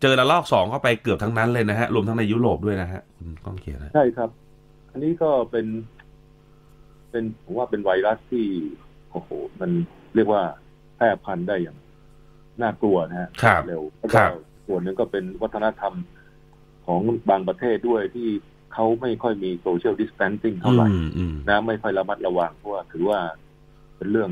[0.00, 4.30] เจอระลอกสองเข้าไปเกือบทั้งนั้นเลยนะฮะรวมทั้งในยุโรปด้วยนะฮะคุณก้องเขียนนะใช่ครับ
[4.92, 5.66] อันนี้ก็เป็น
[7.10, 8.46] เป็นผมว่าเป็นไวรัสที่
[9.14, 9.70] โอ้โหมัน
[10.14, 10.42] เรียกว่า
[10.96, 11.78] แพร่พันธุ์ได้อย่าง
[12.62, 14.32] น่ากลัวนะฮะครับเร็วแล้วคก็รับ
[14.66, 15.94] ส่วนหนึ่งก็เป็นวัฒนธรรม
[16.86, 17.00] ของ
[17.30, 18.28] บางประเทศด้วยที่
[18.74, 23.20] เขาไม่ค่อยมีโซเชียลดิส a ทนซิ่งเท่าไหร่อืมอืมนะไม่ค่อยระมัดระวังเพราะว่าถือว่า
[23.96, 24.30] เป็นเรื่อง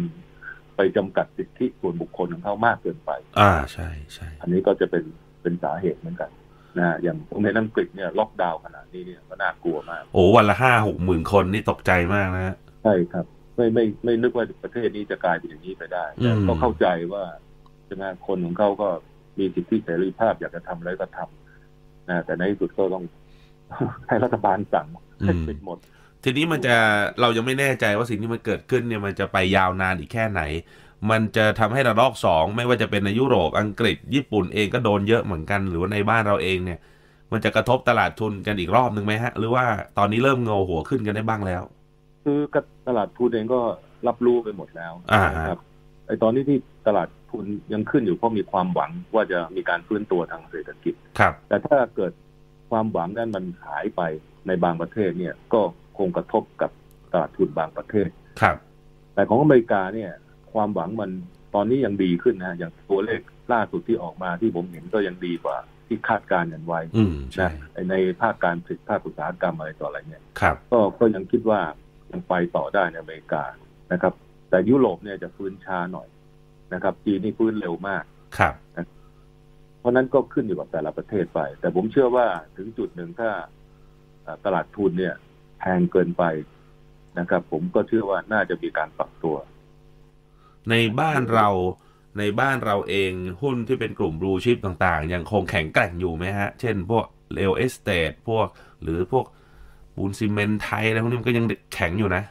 [0.76, 5.04] ไปจำกัดสิทธิส่วนบุคคลของเขามากเกินไป อ่าใช่ใช่อันนี้ก็จะเป็น
[5.42, 6.30] เป็นสาเหตุเหมือนกัน
[6.78, 17.24] นะอย่างตรงในอังกฤษเนี่ยล็อกดาวน์ขนาดนี้เนี่ยก็น่ากลัวมาก โอ้วันละห้าหกหมื่นคนนี่ตกใจมากนะฮะใช่ครับ ไม่ไม่ไม่นึกว่าประเทศนี้จะกลายเป็นอย่างนี้ไปได้อืมแต่ก็เข้าใจว่า
[17.86, 18.88] ใช่ไหมคนของเขาก็
[19.38, 23.04] มีสิทธิเสรีภาพอยากจะทำอะไรก็ทำนะแต่ในที่สุดก็ต้อง
[24.08, 24.86] ให้รัฐบาลสั่ง
[25.24, 25.78] ให้ปิดหมด
[26.24, 26.76] ทีนี้มันจะ
[27.20, 30.42] เรายังไม่แน่ใจว่าสิ่งที่มันเกิดขึ้นเนี่ยมันจะไปยาวนานอีกแค่ไหน
[31.10, 36.78] มันจะทำให้ระลอกสองไม่ว่าจะเป็นในยุโรปอังกฤษ ญี่ปุ่นเองก็โดนเยอะเหมือนกัน หรือว่าในบ้านเราเองเนี่ย
[37.32, 39.64] มันจะกระทบตลาดทุนกันอีกรอบหนึ่งไหมฮะ หรือว่า
[39.98, 41.62] ตอนนี้เริ่มเงาหัวขึ้นกันได้บ้างแล้ว
[42.24, 42.38] คือ
[42.88, 43.60] ตลาดทุนเองก็
[44.08, 45.58] รับรู้ไปหมดแล้วอ่าฮะนะครับ
[46.06, 52.12] ไอตอนนี้ที่ตลาดทุนยังขึ้นอยู่เพราะมีความหวังว่าจะมีการฟื้นตัวทางเศรษฐกิจครับ แต่ถ้าเกิด
[52.70, 54.02] ความหวังนั้นมันหายไป
[54.46, 55.60] ในบางประเทศเนี่ยก็
[55.98, 56.70] คงกระทบกับ
[57.12, 58.08] ตลาดทุนบางประเทศ
[58.40, 58.56] ครับ
[59.14, 60.10] แต่ของอเมริกาเนี่ย
[60.52, 61.10] ความหวังมัน
[61.54, 63.20] ตอนนี้ยังดีขึ้นนะอย่างตัวเลข
[63.52, 65.56] ล่าสุดที่ออกมาที่ผมเห็นก็ยังดีกว่า
[65.86, 71.60] ที่คาดการณ์กันไว้อืมใช่นะไอ้ในภาคการผลิตภาคอุตสาหกรรมอะไรต่ออะไรเนี่ยครับก็ก็ยังคิดว่า
[72.12, 73.44] ยังไปต่อได้ในอเมริกา
[73.92, 74.14] นะครับ
[74.50, 76.08] แต่ยุโรปเนี่ยจะฟื้นช้าหน่อย
[76.74, 78.04] นะครับ จีนนี่ฟื้นเร็วมาก
[78.38, 78.54] ครับ
[79.78, 83.30] เพราะฉะนั้นก็ขึ้นอยู่กับแต่ละประเทศไป แต่ผมเชื่อว่าถึงจุดหนึ่งถ้า
[84.22, 85.14] เอ่อตลาดทุนเนี่ย
[85.58, 86.24] แพงเกินไป
[87.18, 89.36] นะครับ ผมก็เชื่อว่าน่าจะมีการปรับตัว
[90.70, 91.48] ในบ้านเรา
[92.18, 98.46] ในบ้านเราเองหุ้นที่เป็นกลุ่มบลูชิพต่างๆ ยังคงแข็งแกร่งอยู่ไหมฮะ เช่นพวกเรลเอสเตทพวก
[98.82, 99.26] หรือพวก
[99.96, 102.22] ปูนซีเมนต์ไทยอะไรพวกนี้มันก็ยังแข็งอยู่นะ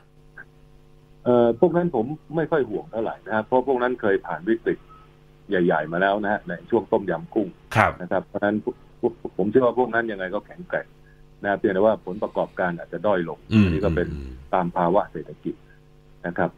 [1.25, 4.77] เอ่อพวกนั้นผมไม่ค่อยห่วงเท่าไหร่นะครับเพราะพวกนั้นเคยผ่านวิกฤต
[5.49, 10.87] ใหญ่ ๆ มาแล้วนะฮะในช่วงต้มยำกุ้งครับนะครับเพราะฉะนั้นพวกพวกผมเชื่อว่าพวกนั้นยังไงก็แข็งแกร่ง
[11.43, 14.07] นะเพียงแต่ว่าผลประกอบการอาจจะด้อยลงอืมอันี้ก็เป็น
[14.53, 15.55] ตามภาวะเศรษฐกิจ
[16.27, 16.51] นะครับ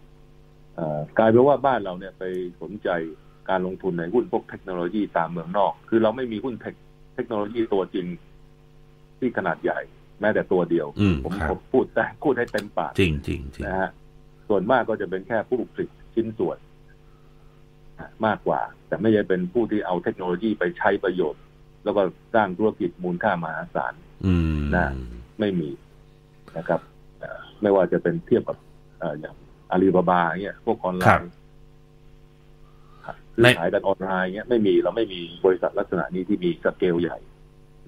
[0.76, 2.24] เอ่อกลายเป็นว่าบ้านเราเนี่ยไป
[2.62, 2.90] สนใจ
[3.50, 6.76] การลงทุนในหุ้นพวกเทคโนโลยีตามเมืองนอก คือเราไม่มีหุ้นเทค
[7.16, 8.06] เทคโนโลยีตัวจริง
[9.20, 9.80] ที่ขนาดใหญ่
[10.24, 13.90] แม้แต่ตัวเดียวอืมผมครับผมพูดแต่พูดให้เต็มปากจริงจริงจริงนะฮะ
[14.50, 16.58] ส่วนมากก็จะเป็นแค่ผู้ผลิตชิ้นส่วน
[18.26, 21.42] มากกว่า แต่ไม่ใช่เป็นผู้ที่เอาเทคโนโลยีไปใช้ประโยชน์
[21.84, 22.02] แล้วก็
[22.36, 23.94] สร้างธุรกิจมูลค่ามหาศาล
[24.26, 24.88] อืมนะ
[25.40, 25.70] ไม่มี
[26.58, 26.82] นะครับ
[27.20, 28.58] เอ่อไม่ว่าจะเป็นเทียบกับ
[29.00, 29.36] เอ่ออย่าง
[29.72, 31.32] อาลีบาบาเนี่ยพวกออนไลน์
[33.36, 37.18] ซื้อขายกันออนไลน์เนี่ยไม่มีเราไม่มีบริษัทลักษณะนี้ที่มีสเกลใหญ่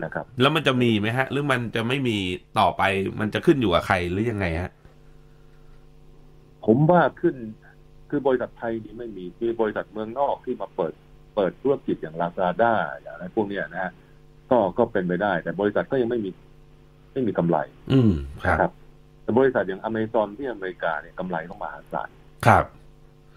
[0.03, 2.17] นะครับ แล้วมันจะมีไหมฮะ หรือมันจะไม่มี
[2.59, 2.83] ต่อไป
[3.19, 4.71] มันจะขึ้นอยู่กับใครหรือยังไงฮะ
[6.65, 7.35] ผมว่าขึ้น
[8.09, 10.93] คือบริษัทไทยนี่ไม่มีมีบริษัทเมืองนอกที่มาเปิด
[11.35, 13.91] เปิดธุรกิจอย่างลาซาด้าอย่างอะไรพวกเนี้ยนะฮะ
[14.51, 16.29] ก็ก็เป็นไปได้ แต่บริษัทก็ยังไม่มี
[17.13, 17.57] ไม่มีกำไร
[17.91, 18.71] อืมนะครัรับบ
[19.23, 22.09] แต่บริษัทอย่างอเมซอนที่อเมริกาเนี่ยกำไรเขามหาศาล
[22.47, 22.65] ครับ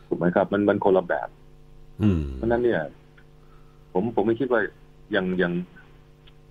[0.08, 1.28] ถูกไหมครับ มันมันคนละแบบ
[2.02, 2.80] อืมเพราะฉะนั้นเนี่ย
[3.92, 4.60] ผมผมไม่คิดว่า
[5.16, 5.52] ยังยัง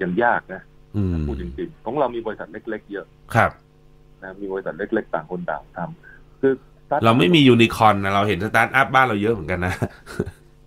[0.01, 0.61] ยังยากนะ
[0.95, 3.05] อืมพูดจริงๆของเรามีบริษัทเล็ก ๆ เยอะ
[3.35, 3.51] ครับ
[4.23, 6.53] นะมีบริษัทเล็ก ๆ ต่างคนต่างทำคือ
[6.87, 9.73] start- เราไม่มี uni corn นะเราเห็นสตาร์ทอัพบ้านเราเยอะเหมือนกันนะ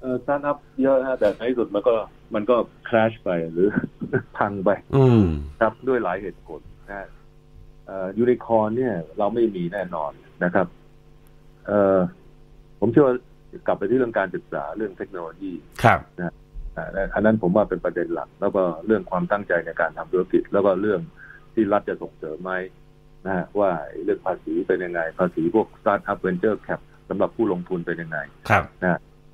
[0.01, 1.95] เออสตาร์ทอัพเยอะฮะแต่ในที่สุดมันก็
[2.35, 2.57] มันก็
[2.89, 3.69] crash ไปหรือ
[4.39, 5.23] พังไป อืม
[5.61, 7.09] ครับด้วยหลายเหตุผลนะฮะ
[7.87, 10.13] เอ่อยูนิคอร์นเนี่ย เราไม่มีแน่นอน
[10.45, 10.67] นะครับ
[11.67, 11.99] เอ่อ
[12.81, 13.17] ผมเชื่อว่า
[13.67, 15.53] กลับไปที่เรื่องการศึกษาเรื่องเทคโนโลยี
[15.85, 16.31] ครับอ่า
[17.15, 21.01] อันนั้นผมว่าเป็นประเด็นหลัก แล้วก็เรื่องความตั้งใจในการทำธุรกิจ แล้วก็เรื่อง
[21.55, 22.53] ที่รัฐจะส่งเสริมไหม
[23.27, 23.71] นะฮะว่า
[24.05, 28.19] เรื่องภาษีเป็นยังไง ภาษีพวก Start up Venture Cap สำหรับผู้ลงทุนเป็นยังไง
[28.51, 28.65] ครับ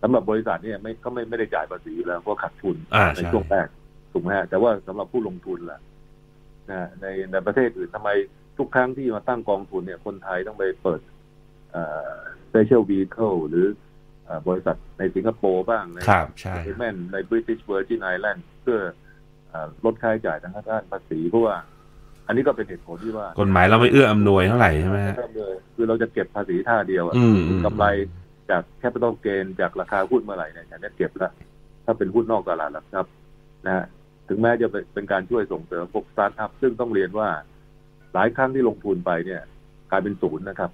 [0.03, 3.69] สำหรับบริษัทเนี่ยไม่ก็ไม่ไม่ได้จ่ายภาษีอยู่แล้วเพราะขาดทุนอ่าในใช่ช่วงแรก
[4.13, 5.81] ถูกไหมฮะแต่ว่าสำหรับผู้ลงทุนล่ะ
[6.71, 8.11] นะในในประเทศอื่นทำไม
[8.59, 11.01] ทุกครั้งที่มาตั้งกองทุนเนี่ยคนไทยต้องไปเปิด
[11.73, 12.17] เอ่อ
[12.49, 13.86] special vehicle หรือเอ่อ
[14.49, 18.81] บริษัทในสิงคโปร์บ้างในครับใช่เอแมนใน British Virgin Island เพื่อ
[19.49, 21.57] เอ่อลดค่าใช้จ่ายทางด้านภาษีเพราะว่า
[22.27, 25.17] อันนี้ก็เป็นเหตุผลที่ว่ากฎหมายเราไม่เอื้ออำนวยเท่าไหร่ใช่ไหมฮะ
[25.75, 27.87] คือเราจะเก็บภาษีท่าเดียวอะอืมอืมกำไร
[28.51, 31.33] จาก capital gain จากราคาหุ้นเมื่อไหร่เนี่ยฉันจะเก็บแล้ว
[31.85, 33.13] ถ้าเป็นหุ้นนอกตลาดหลักทรัพย์
[33.67, 33.85] นะฮะ
[34.29, 37.29] ถึงแม้จะเป็นเป็นการช่วยส่งเสริมพวกสตาร์ทอัพซึ่งต้องเรียนว่า
[38.15, 39.43] หลายครั้งที่ลงทุนไปเนี่ย
[39.91, 40.71] กลายเป็นศูนย์นะครับ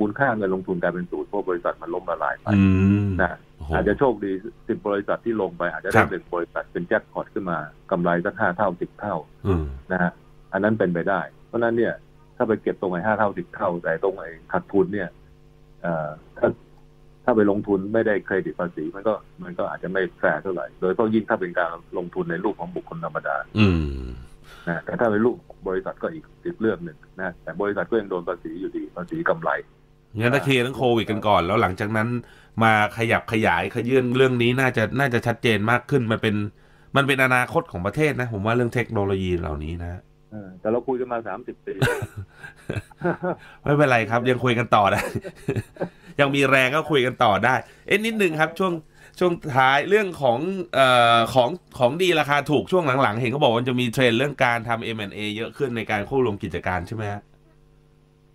[0.00, 2.62] มูลค่าเงินลงทุนกลายเป็นศูนย์เพราะบริษัทมันล้มละลายไปอื
[3.06, 4.32] มนะโอ้โหอาจจะโชคดี
[4.68, 7.58] สิบบริษัทที่ลงไปอาจจะได้ครับหนึ่งบริษัทเป็นแจ็คพอตขึ้นมา
[7.90, 10.12] กำไรสักห้าเท่าสิบเท่าอืมนะฮะ
[10.52, 11.94] อันนั้นเป็นไปได้ เพราะฉะนั้นเนี่ย
[12.36, 15.08] ถ้าไปเก็บตรงไหนห้าเท่าสิบเท่า แต่ตรงไหนขาดทุนเนี่ย
[15.82, 16.48] เอ่อถ้า
[17.24, 23.66] ถ้าไปลงทุนไม่ได้เครดิตภาษีมันก็มันก็อาจจะไม่แฟร์เท่าไหร่ โดยเฉพาะยิ่งถ้าเป็นการลงทุนในรูปของบุคคลธรรมดา อื
[24.02, 24.06] ม
[24.68, 25.36] นะแต่ถ้าเป็นรูป
[25.68, 29.50] บริษัทก็อีกอีกเรื่องหนึ่งนะแต่บริษัทก็ยังโดนภาษีอยู่ดีภาษีกำไร
[30.18, 32.08] งั้นถ้าเคลียร์เรื่องโควิดกันก่อน แล้วหลังจากนั้น
[32.62, 36.34] มาขยับขยายขยื่นเรื่องนี้น่าจะน่าจะชัดเจนมากขึ้นมันเป็น
[36.96, 41.74] มันเป็นอนาคตของประเทศนะ ผมว่าเรื่องเทคโนโลยีเหล่านี้นะเออแต่เราคุยกันมาสามสิบปี
[43.62, 45.02] ไม่เป็นไรครับ ยังคุยกันต่อได้
[46.20, 47.54] ยังมีแรงก็คุยกันต่อได้
[47.86, 48.72] เอ๊ะนิดนึงครับ ช่วง
[49.18, 50.38] ช่วงท้ายเรื่องของ
[50.74, 57.31] เอ่อของของดีราคาถูกช่วงหลังๆ เห็นเขาบอกว่าจะมีเทรนด์เรื่องการทำ M&A เยอะขึ้นในการควบรวมกิจการใช่ไหมฮะเ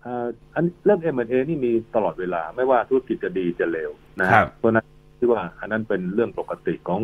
[0.07, 4.85] อ่ออันเรื่อง M&A นี่มีตลอดเวลา ไม่ว่าธุรกิจจะดีจะเลวนะฮะครับเพราะฉะนั้น
[5.17, 7.01] ที่ว่าอันนั้นเป็นเรื่องปกติของ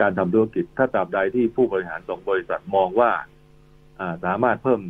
[0.00, 3.10] การทำธุรกิจ ถ้าตราบใดที่ผู้บริหารของบริษัทมองว่า
[4.00, 4.80] อ่าสามารถเพิ่ม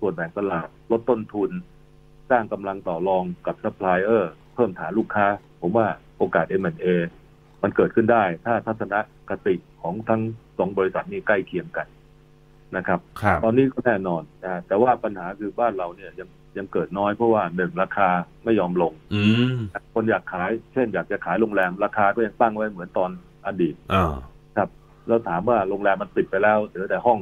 [0.00, 1.50] ส่วนแบ่งตลาดลดต้นทุน
[2.30, 5.26] สร้างกำลังต่อรองกับซัพพลายเออร์เพิ่มฐานลูกค้า
[5.60, 5.86] ผมว่า
[6.18, 6.86] โอกาส M&A
[7.62, 8.94] มันเกิดขึ้นได้ ถ้าทัศน
[9.30, 10.20] คติของทั้ง
[10.58, 11.86] สองบริษัทนี้ใกล้เคียงกัน
[12.76, 18.08] นะครับครับตอนนี้ก็แน่นอนนะแต่ว่าปัญหาคือบ้านเราเนี่ยยัง ยังเกิดน้อยเพราะว่าหนึ่งราคา
[18.44, 19.22] ไม่ยอมลงอื
[19.54, 19.56] ม
[19.94, 23.10] คนอยากขาย เช่นอยากจะขายโรงแรมราคาก็ยังตั้งไว้เหมือนตอน
[23.46, 24.12] อดีตอ่า
[25.06, 27.18] แล้วถามว่าโรงแรมมันปิดไปแล้วเหลือแต่ห้อง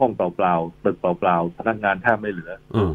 [0.00, 2.92] ห้องเปล่าๆตึกเปล่าๆพนักงานแทบไม่เหลืออืม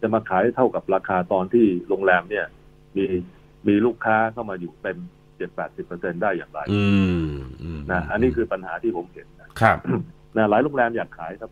[0.00, 2.46] จะมาขายเท่ากับราคาตอนที่โรงแรมเนี่ย
[2.96, 3.06] มี
[3.68, 4.98] มีลูกค้าเข้ามาอยู่เต็ม
[5.36, 6.84] เจ็ดแปดสิบเปอร์เซ็นได้อย่างไรอื
[7.22, 7.26] ม
[7.62, 9.78] อืมนะอันนี้คือปัญหาที่ผมเห็นนะครับ
[10.36, 11.50] นะหลายโรงแรมอยากขายครับ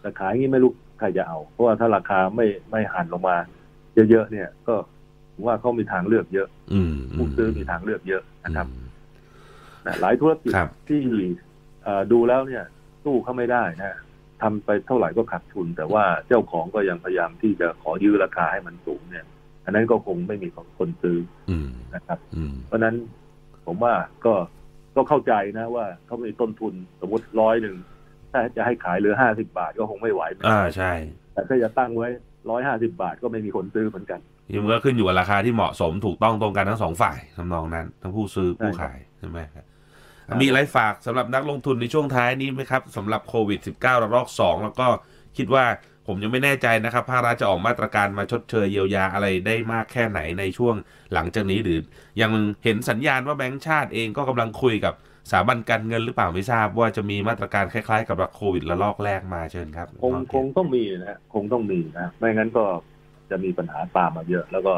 [0.00, 3.36] แต่ขายงี้ไม่รู้ ใครจะเอา เพราะว่าถ้าราคาไม่ไม่หันลงมา
[4.10, 4.74] เยอะๆเนี่ย ก็
[5.34, 8.86] ผมว่าเขามีทางเลือกเยอะอืมผู้ซื้อมีทางเลือกเยอะนะครับอืม
[9.86, 11.00] นะหลายธุรกิจครับที่
[11.82, 12.64] เอ่อดูแล้วเนี่ย
[13.04, 13.98] สู้เขาไม่ได้นะ
[14.42, 19.26] ทำไปเท่าไหร่ก็ขาดทุน แต่ว่าเจ้าของก็ยังพยายามที่จะขอยื้อราคาให้มันสูงเนี่ย
[19.64, 21.18] อันนั้นก็คงไม่มีคนซื้อ
[21.50, 22.94] อืมนะครับอืมเพราะฉะนั้น
[23.66, 23.94] ผมว่า
[24.26, 24.34] ก็
[24.96, 27.76] ก็เข้าใจนะว่าเขามีต้นทุนสมมติร้อยหนึ่ง
[28.36, 30.92] ถ้าจะให้ขายเหลือห้าสิบาทก็คงไม่ไหวอ่าใช่
[31.34, 32.08] แต่ถ้าจะตั้งไว้
[32.50, 34.20] ร้อยห้าสิบาทก็ไม่มีคนซื้อเหมือนกัน
[34.54, 39.64] ยังก็ขึ้นอยู่กับราคาที่เหมาะสมถูกต้องตรงกันทั้งสองฝ่ายทำนองนั้น ทั้งผู้ซื้อผู้ขายใช่ไหมครับ
[40.28, 44.86] ครับมีอะไรฝากสำหรับนักลงทุนในช่วงท้ายนี้ไหมครับสำหรับโควิด -19 ระลอกสองแล้วก็
[45.36, 45.64] คิดว่า
[46.06, 50.74] ผมยังไม่แน่ใจนะครับภาครัฐจะออกมาตรการมาชดเชยเยียวยาอะไรได้มากแค่ไหนในช่วง
[51.12, 51.78] หลังจากนี้หรือ
[52.20, 52.30] ยัง
[52.64, 54.94] เห็นสัญญาณว่าแบงก์ชาติเองก็กำลังคุยกับ
[55.30, 62.64] สถาบันการเงินหรือเปล่าไม่ทราบว่าจะมีมาตรการคล้ายๆ กับโควิดระลอกแรกมาเชิญครับ คงคงต้องมีนะคงต้องมีนะไม่งั้นก็
[63.30, 64.74] จะมีปัญหาตามมาเยอะ แล้วก็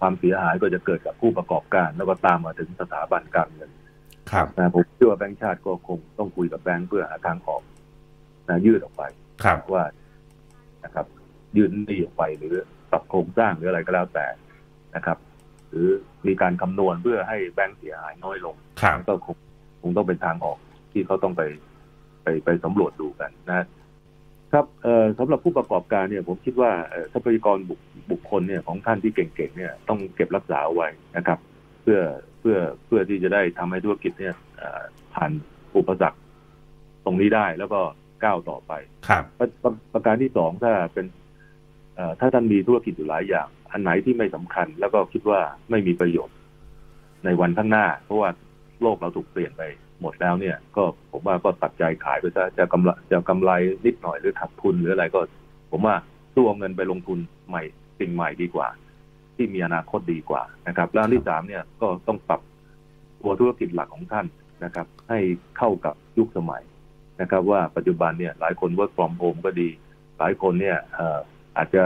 [0.00, 3.70] ความเสียหายก็จะเกิดกับผู้ประกอบการ แล้วก็ตามมาถึงสถาบันการเงิน
[4.30, 7.62] ครับนะผมเชื่อว่าแบงก์ชาติก็คงต้องคุยกับแบงก์เพื่อหาทางออก
[8.48, 9.02] นะยืดออกไป
[9.44, 9.84] ครับว่า
[10.84, 11.06] นะครับ
[11.56, 12.54] ยืนหนี้ออกไปหรือ
[12.90, 14.26] ปรับโครงสร้างหรืออะไรก็แล้วแต่
[14.96, 15.18] นะครับ
[15.68, 15.88] หรือ
[16.26, 19.36] มีการคำนวณเพื่อให้แบงก์เสียหายน้อยลงครับก็คง
[19.80, 20.58] คงต้องเป็นทางออก
[20.92, 21.42] ที่เขาต้องไป
[22.22, 23.66] ไปไปสำรวจดูกันนะ
[24.52, 31.38] ครับเอ่อสำหรับผู้ประกอบการเนี่ย ผมคิดว่าเอ่อทรัพยากรบุคบุคคลเนี่ยของท่านที่เก่งๆเนี่ยต้องเก็บรักษาเอาไว้นะครับ
[31.82, 32.00] เพื่อ
[32.40, 34.82] เพื่อเพื่อที่จะได้ทำให้ธุรกิจเนี่ยเอ่อ
[35.14, 35.30] ผ่าน
[35.76, 36.18] อุปสรรค
[37.04, 37.80] ตรงนี้ได้แล้วก็
[38.24, 38.72] ก้าวต่อไป
[39.08, 41.06] ครับประประประการที่สองถ้าเป็น
[41.94, 45.40] เอ่อถ้าท่านมีธุรกิจอยู่หลายอย่าง อันไหนที่ไม่สำคัญ แล้วก็คิดว่า
[45.70, 46.36] ไม่มีประโยชน์
[47.24, 48.30] ในวันข้างหน้า เพราะว่า
[48.82, 49.62] โลกเราถูกเปลี่ยนไป
[50.00, 53.50] หมดแล้วเนี่ย ก็ผมว่าก็ตัดใจขายไปซะจะกำไรจะกำไร
[53.86, 55.20] นิดหน่อยหรือขาดทุนหรืออะไรก็
[55.70, 55.94] ผมว่า
[56.34, 57.62] ตู้เอาเงินไปลงทุนใหม่
[57.98, 58.68] สิ่งใหม่ดีกว่า
[59.36, 62.40] ที่มีอนาคตดีกว่านะครับ แล้วที่สามเนี่ยก็ต้องปรับ
[63.20, 64.26] ตัวธุรกิจหลักของท่าน
[64.64, 65.18] นะครับ ให้
[65.58, 66.62] เข้ากับยุคสมัย
[67.20, 69.68] นะครับ ว่าปัจจุบันเนี่ยหลายคน work from home ก็ดี
[70.18, 71.18] หลายคนเนี่ยเอ่อ
[71.56, 71.84] อาจจะ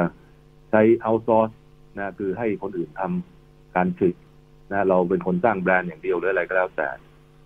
[0.70, 1.54] ใช้ outsource
[1.98, 4.16] นะคือให้คนอื่นทำการผลิต
[4.72, 6.88] นะเราเป็นคนสร้างแบรนด์อย่างเดียวหรืออะไรก็แล้วแต่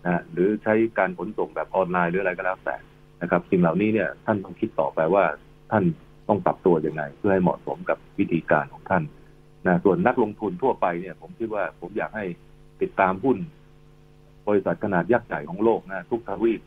[0.04, 2.76] นะหรือใช้การขนส่งแบบออนไลน์หรืออะไรก็แล้วแต่
[3.22, 5.24] นะครับ สิ่งเหล่านี้เนี่ยท่านต้องคิดต่อไปว่า
[5.70, 5.84] ท่าน
[6.28, 9.02] ต้องปรับตัวยังไง เพื่อให้เหมาะสมกับวิธีการของท่าน
[9.66, 12.24] นะส่วนนักลงทุนทั่วไปเนี่ย ผมคิดว่าผมอยากให้
[12.82, 13.38] ติดตามหุ้น
[14.48, 16.60] บริษัทขนาดยักษ์ใหญ่ของโลกนะทุกทวีป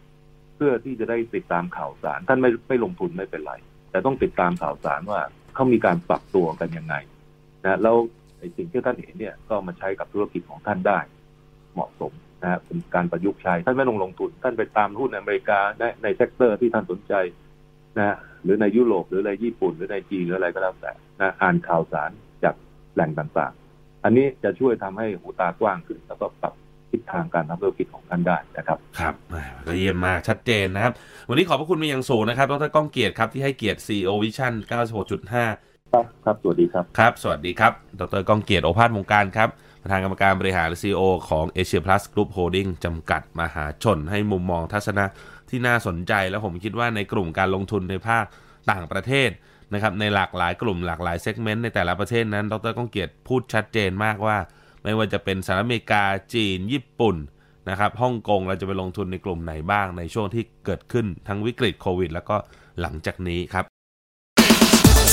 [0.56, 3.54] เพื่อที่จะได้ติดตามข่าวสาร ท่านไม่ไม่ลงทุนไม่เป็นไร
[3.92, 5.22] แต่ต้องติดตามข่าวสารว่า
[5.54, 6.96] เขามีการปรับตัวกันยังไง
[7.66, 7.98] นะแล้ว
[8.42, 11.00] ไอ้สิ่งที่ท่านเห็นเนี่ยก็มาใช้กับธุรกิจของท่านได้
[11.74, 12.12] เหมาะสม
[12.42, 17.14] นะฮะเป็นการประยุกต์ใช้ท่านไม่ลงลงทุน ท่านไปตามหุ้นอเมริกาในใน sector ที่ท่านสนใจ
[17.98, 22.12] นะหรือในยุโรปหรือในญี่ปุ่น หรือในจีนหรืออะไรก็แล้วแต่นะอ่านข่าวสาร
[22.44, 22.56] จาก
[22.94, 26.54] แหล่งต่างๆ อันนี้จะช่วยทำให้หูตากว้างขึ้น แล้วก็ปรับ
[26.92, 29.16] ทิศทางการทำธุรกิจของท่านได้นะครับ ครับ
[29.66, 30.94] ก็เยี่ยมมากชัดเจนนะครับ
[31.30, 34.54] วันนี้ขอบพระคุณเป็นอย่างสูงนะครับดรก้องเกียรติครับที่ให้เกียรติ CEO Vision
[35.12, 39.50] 96.5 ครับครับ สวัสดีครับ ครับ สวัสดีครับ ดรก้องเกียรติโอภาสวงการครับ
[39.82, 45.06] ประธานกรรมการบริหาร CEO ของ Asia Plus Group Holding จำกัดมหาชน ให้มุมมองทัศนะ
[45.50, 48.26] ที่น่าสนใจ แล้วผมคิดว่าในกลุ่มการลงทุนในภาค
[48.72, 49.30] ต่างประเทศ
[49.74, 54.38] นะครับในหลากหลายกลุ่มหลากหลายเซกเมนต์ในแต่ละประเทศนั้น ดรก้องเกียรติพูดชัดเจนมากว่า
[54.84, 57.16] ไม่ว่าจะเป็นสหรัฐอเมริกาจีน ญี่ปุ่น
[57.70, 62.36] นะครับฮ่องกงเราจะไปลงทุนในกลุ่มไหนบ้างในช่วงที่เกิดขึ้นทั้งวิกฤตโควิด แล้วก็
[62.82, 63.66] หลังจากนี้ครับ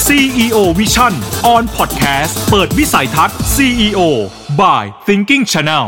[0.09, 1.13] CEO Vision
[1.55, 4.01] on Podcast เปิดวิสัยทัศน์ CEO
[4.61, 5.87] by Thinking Channel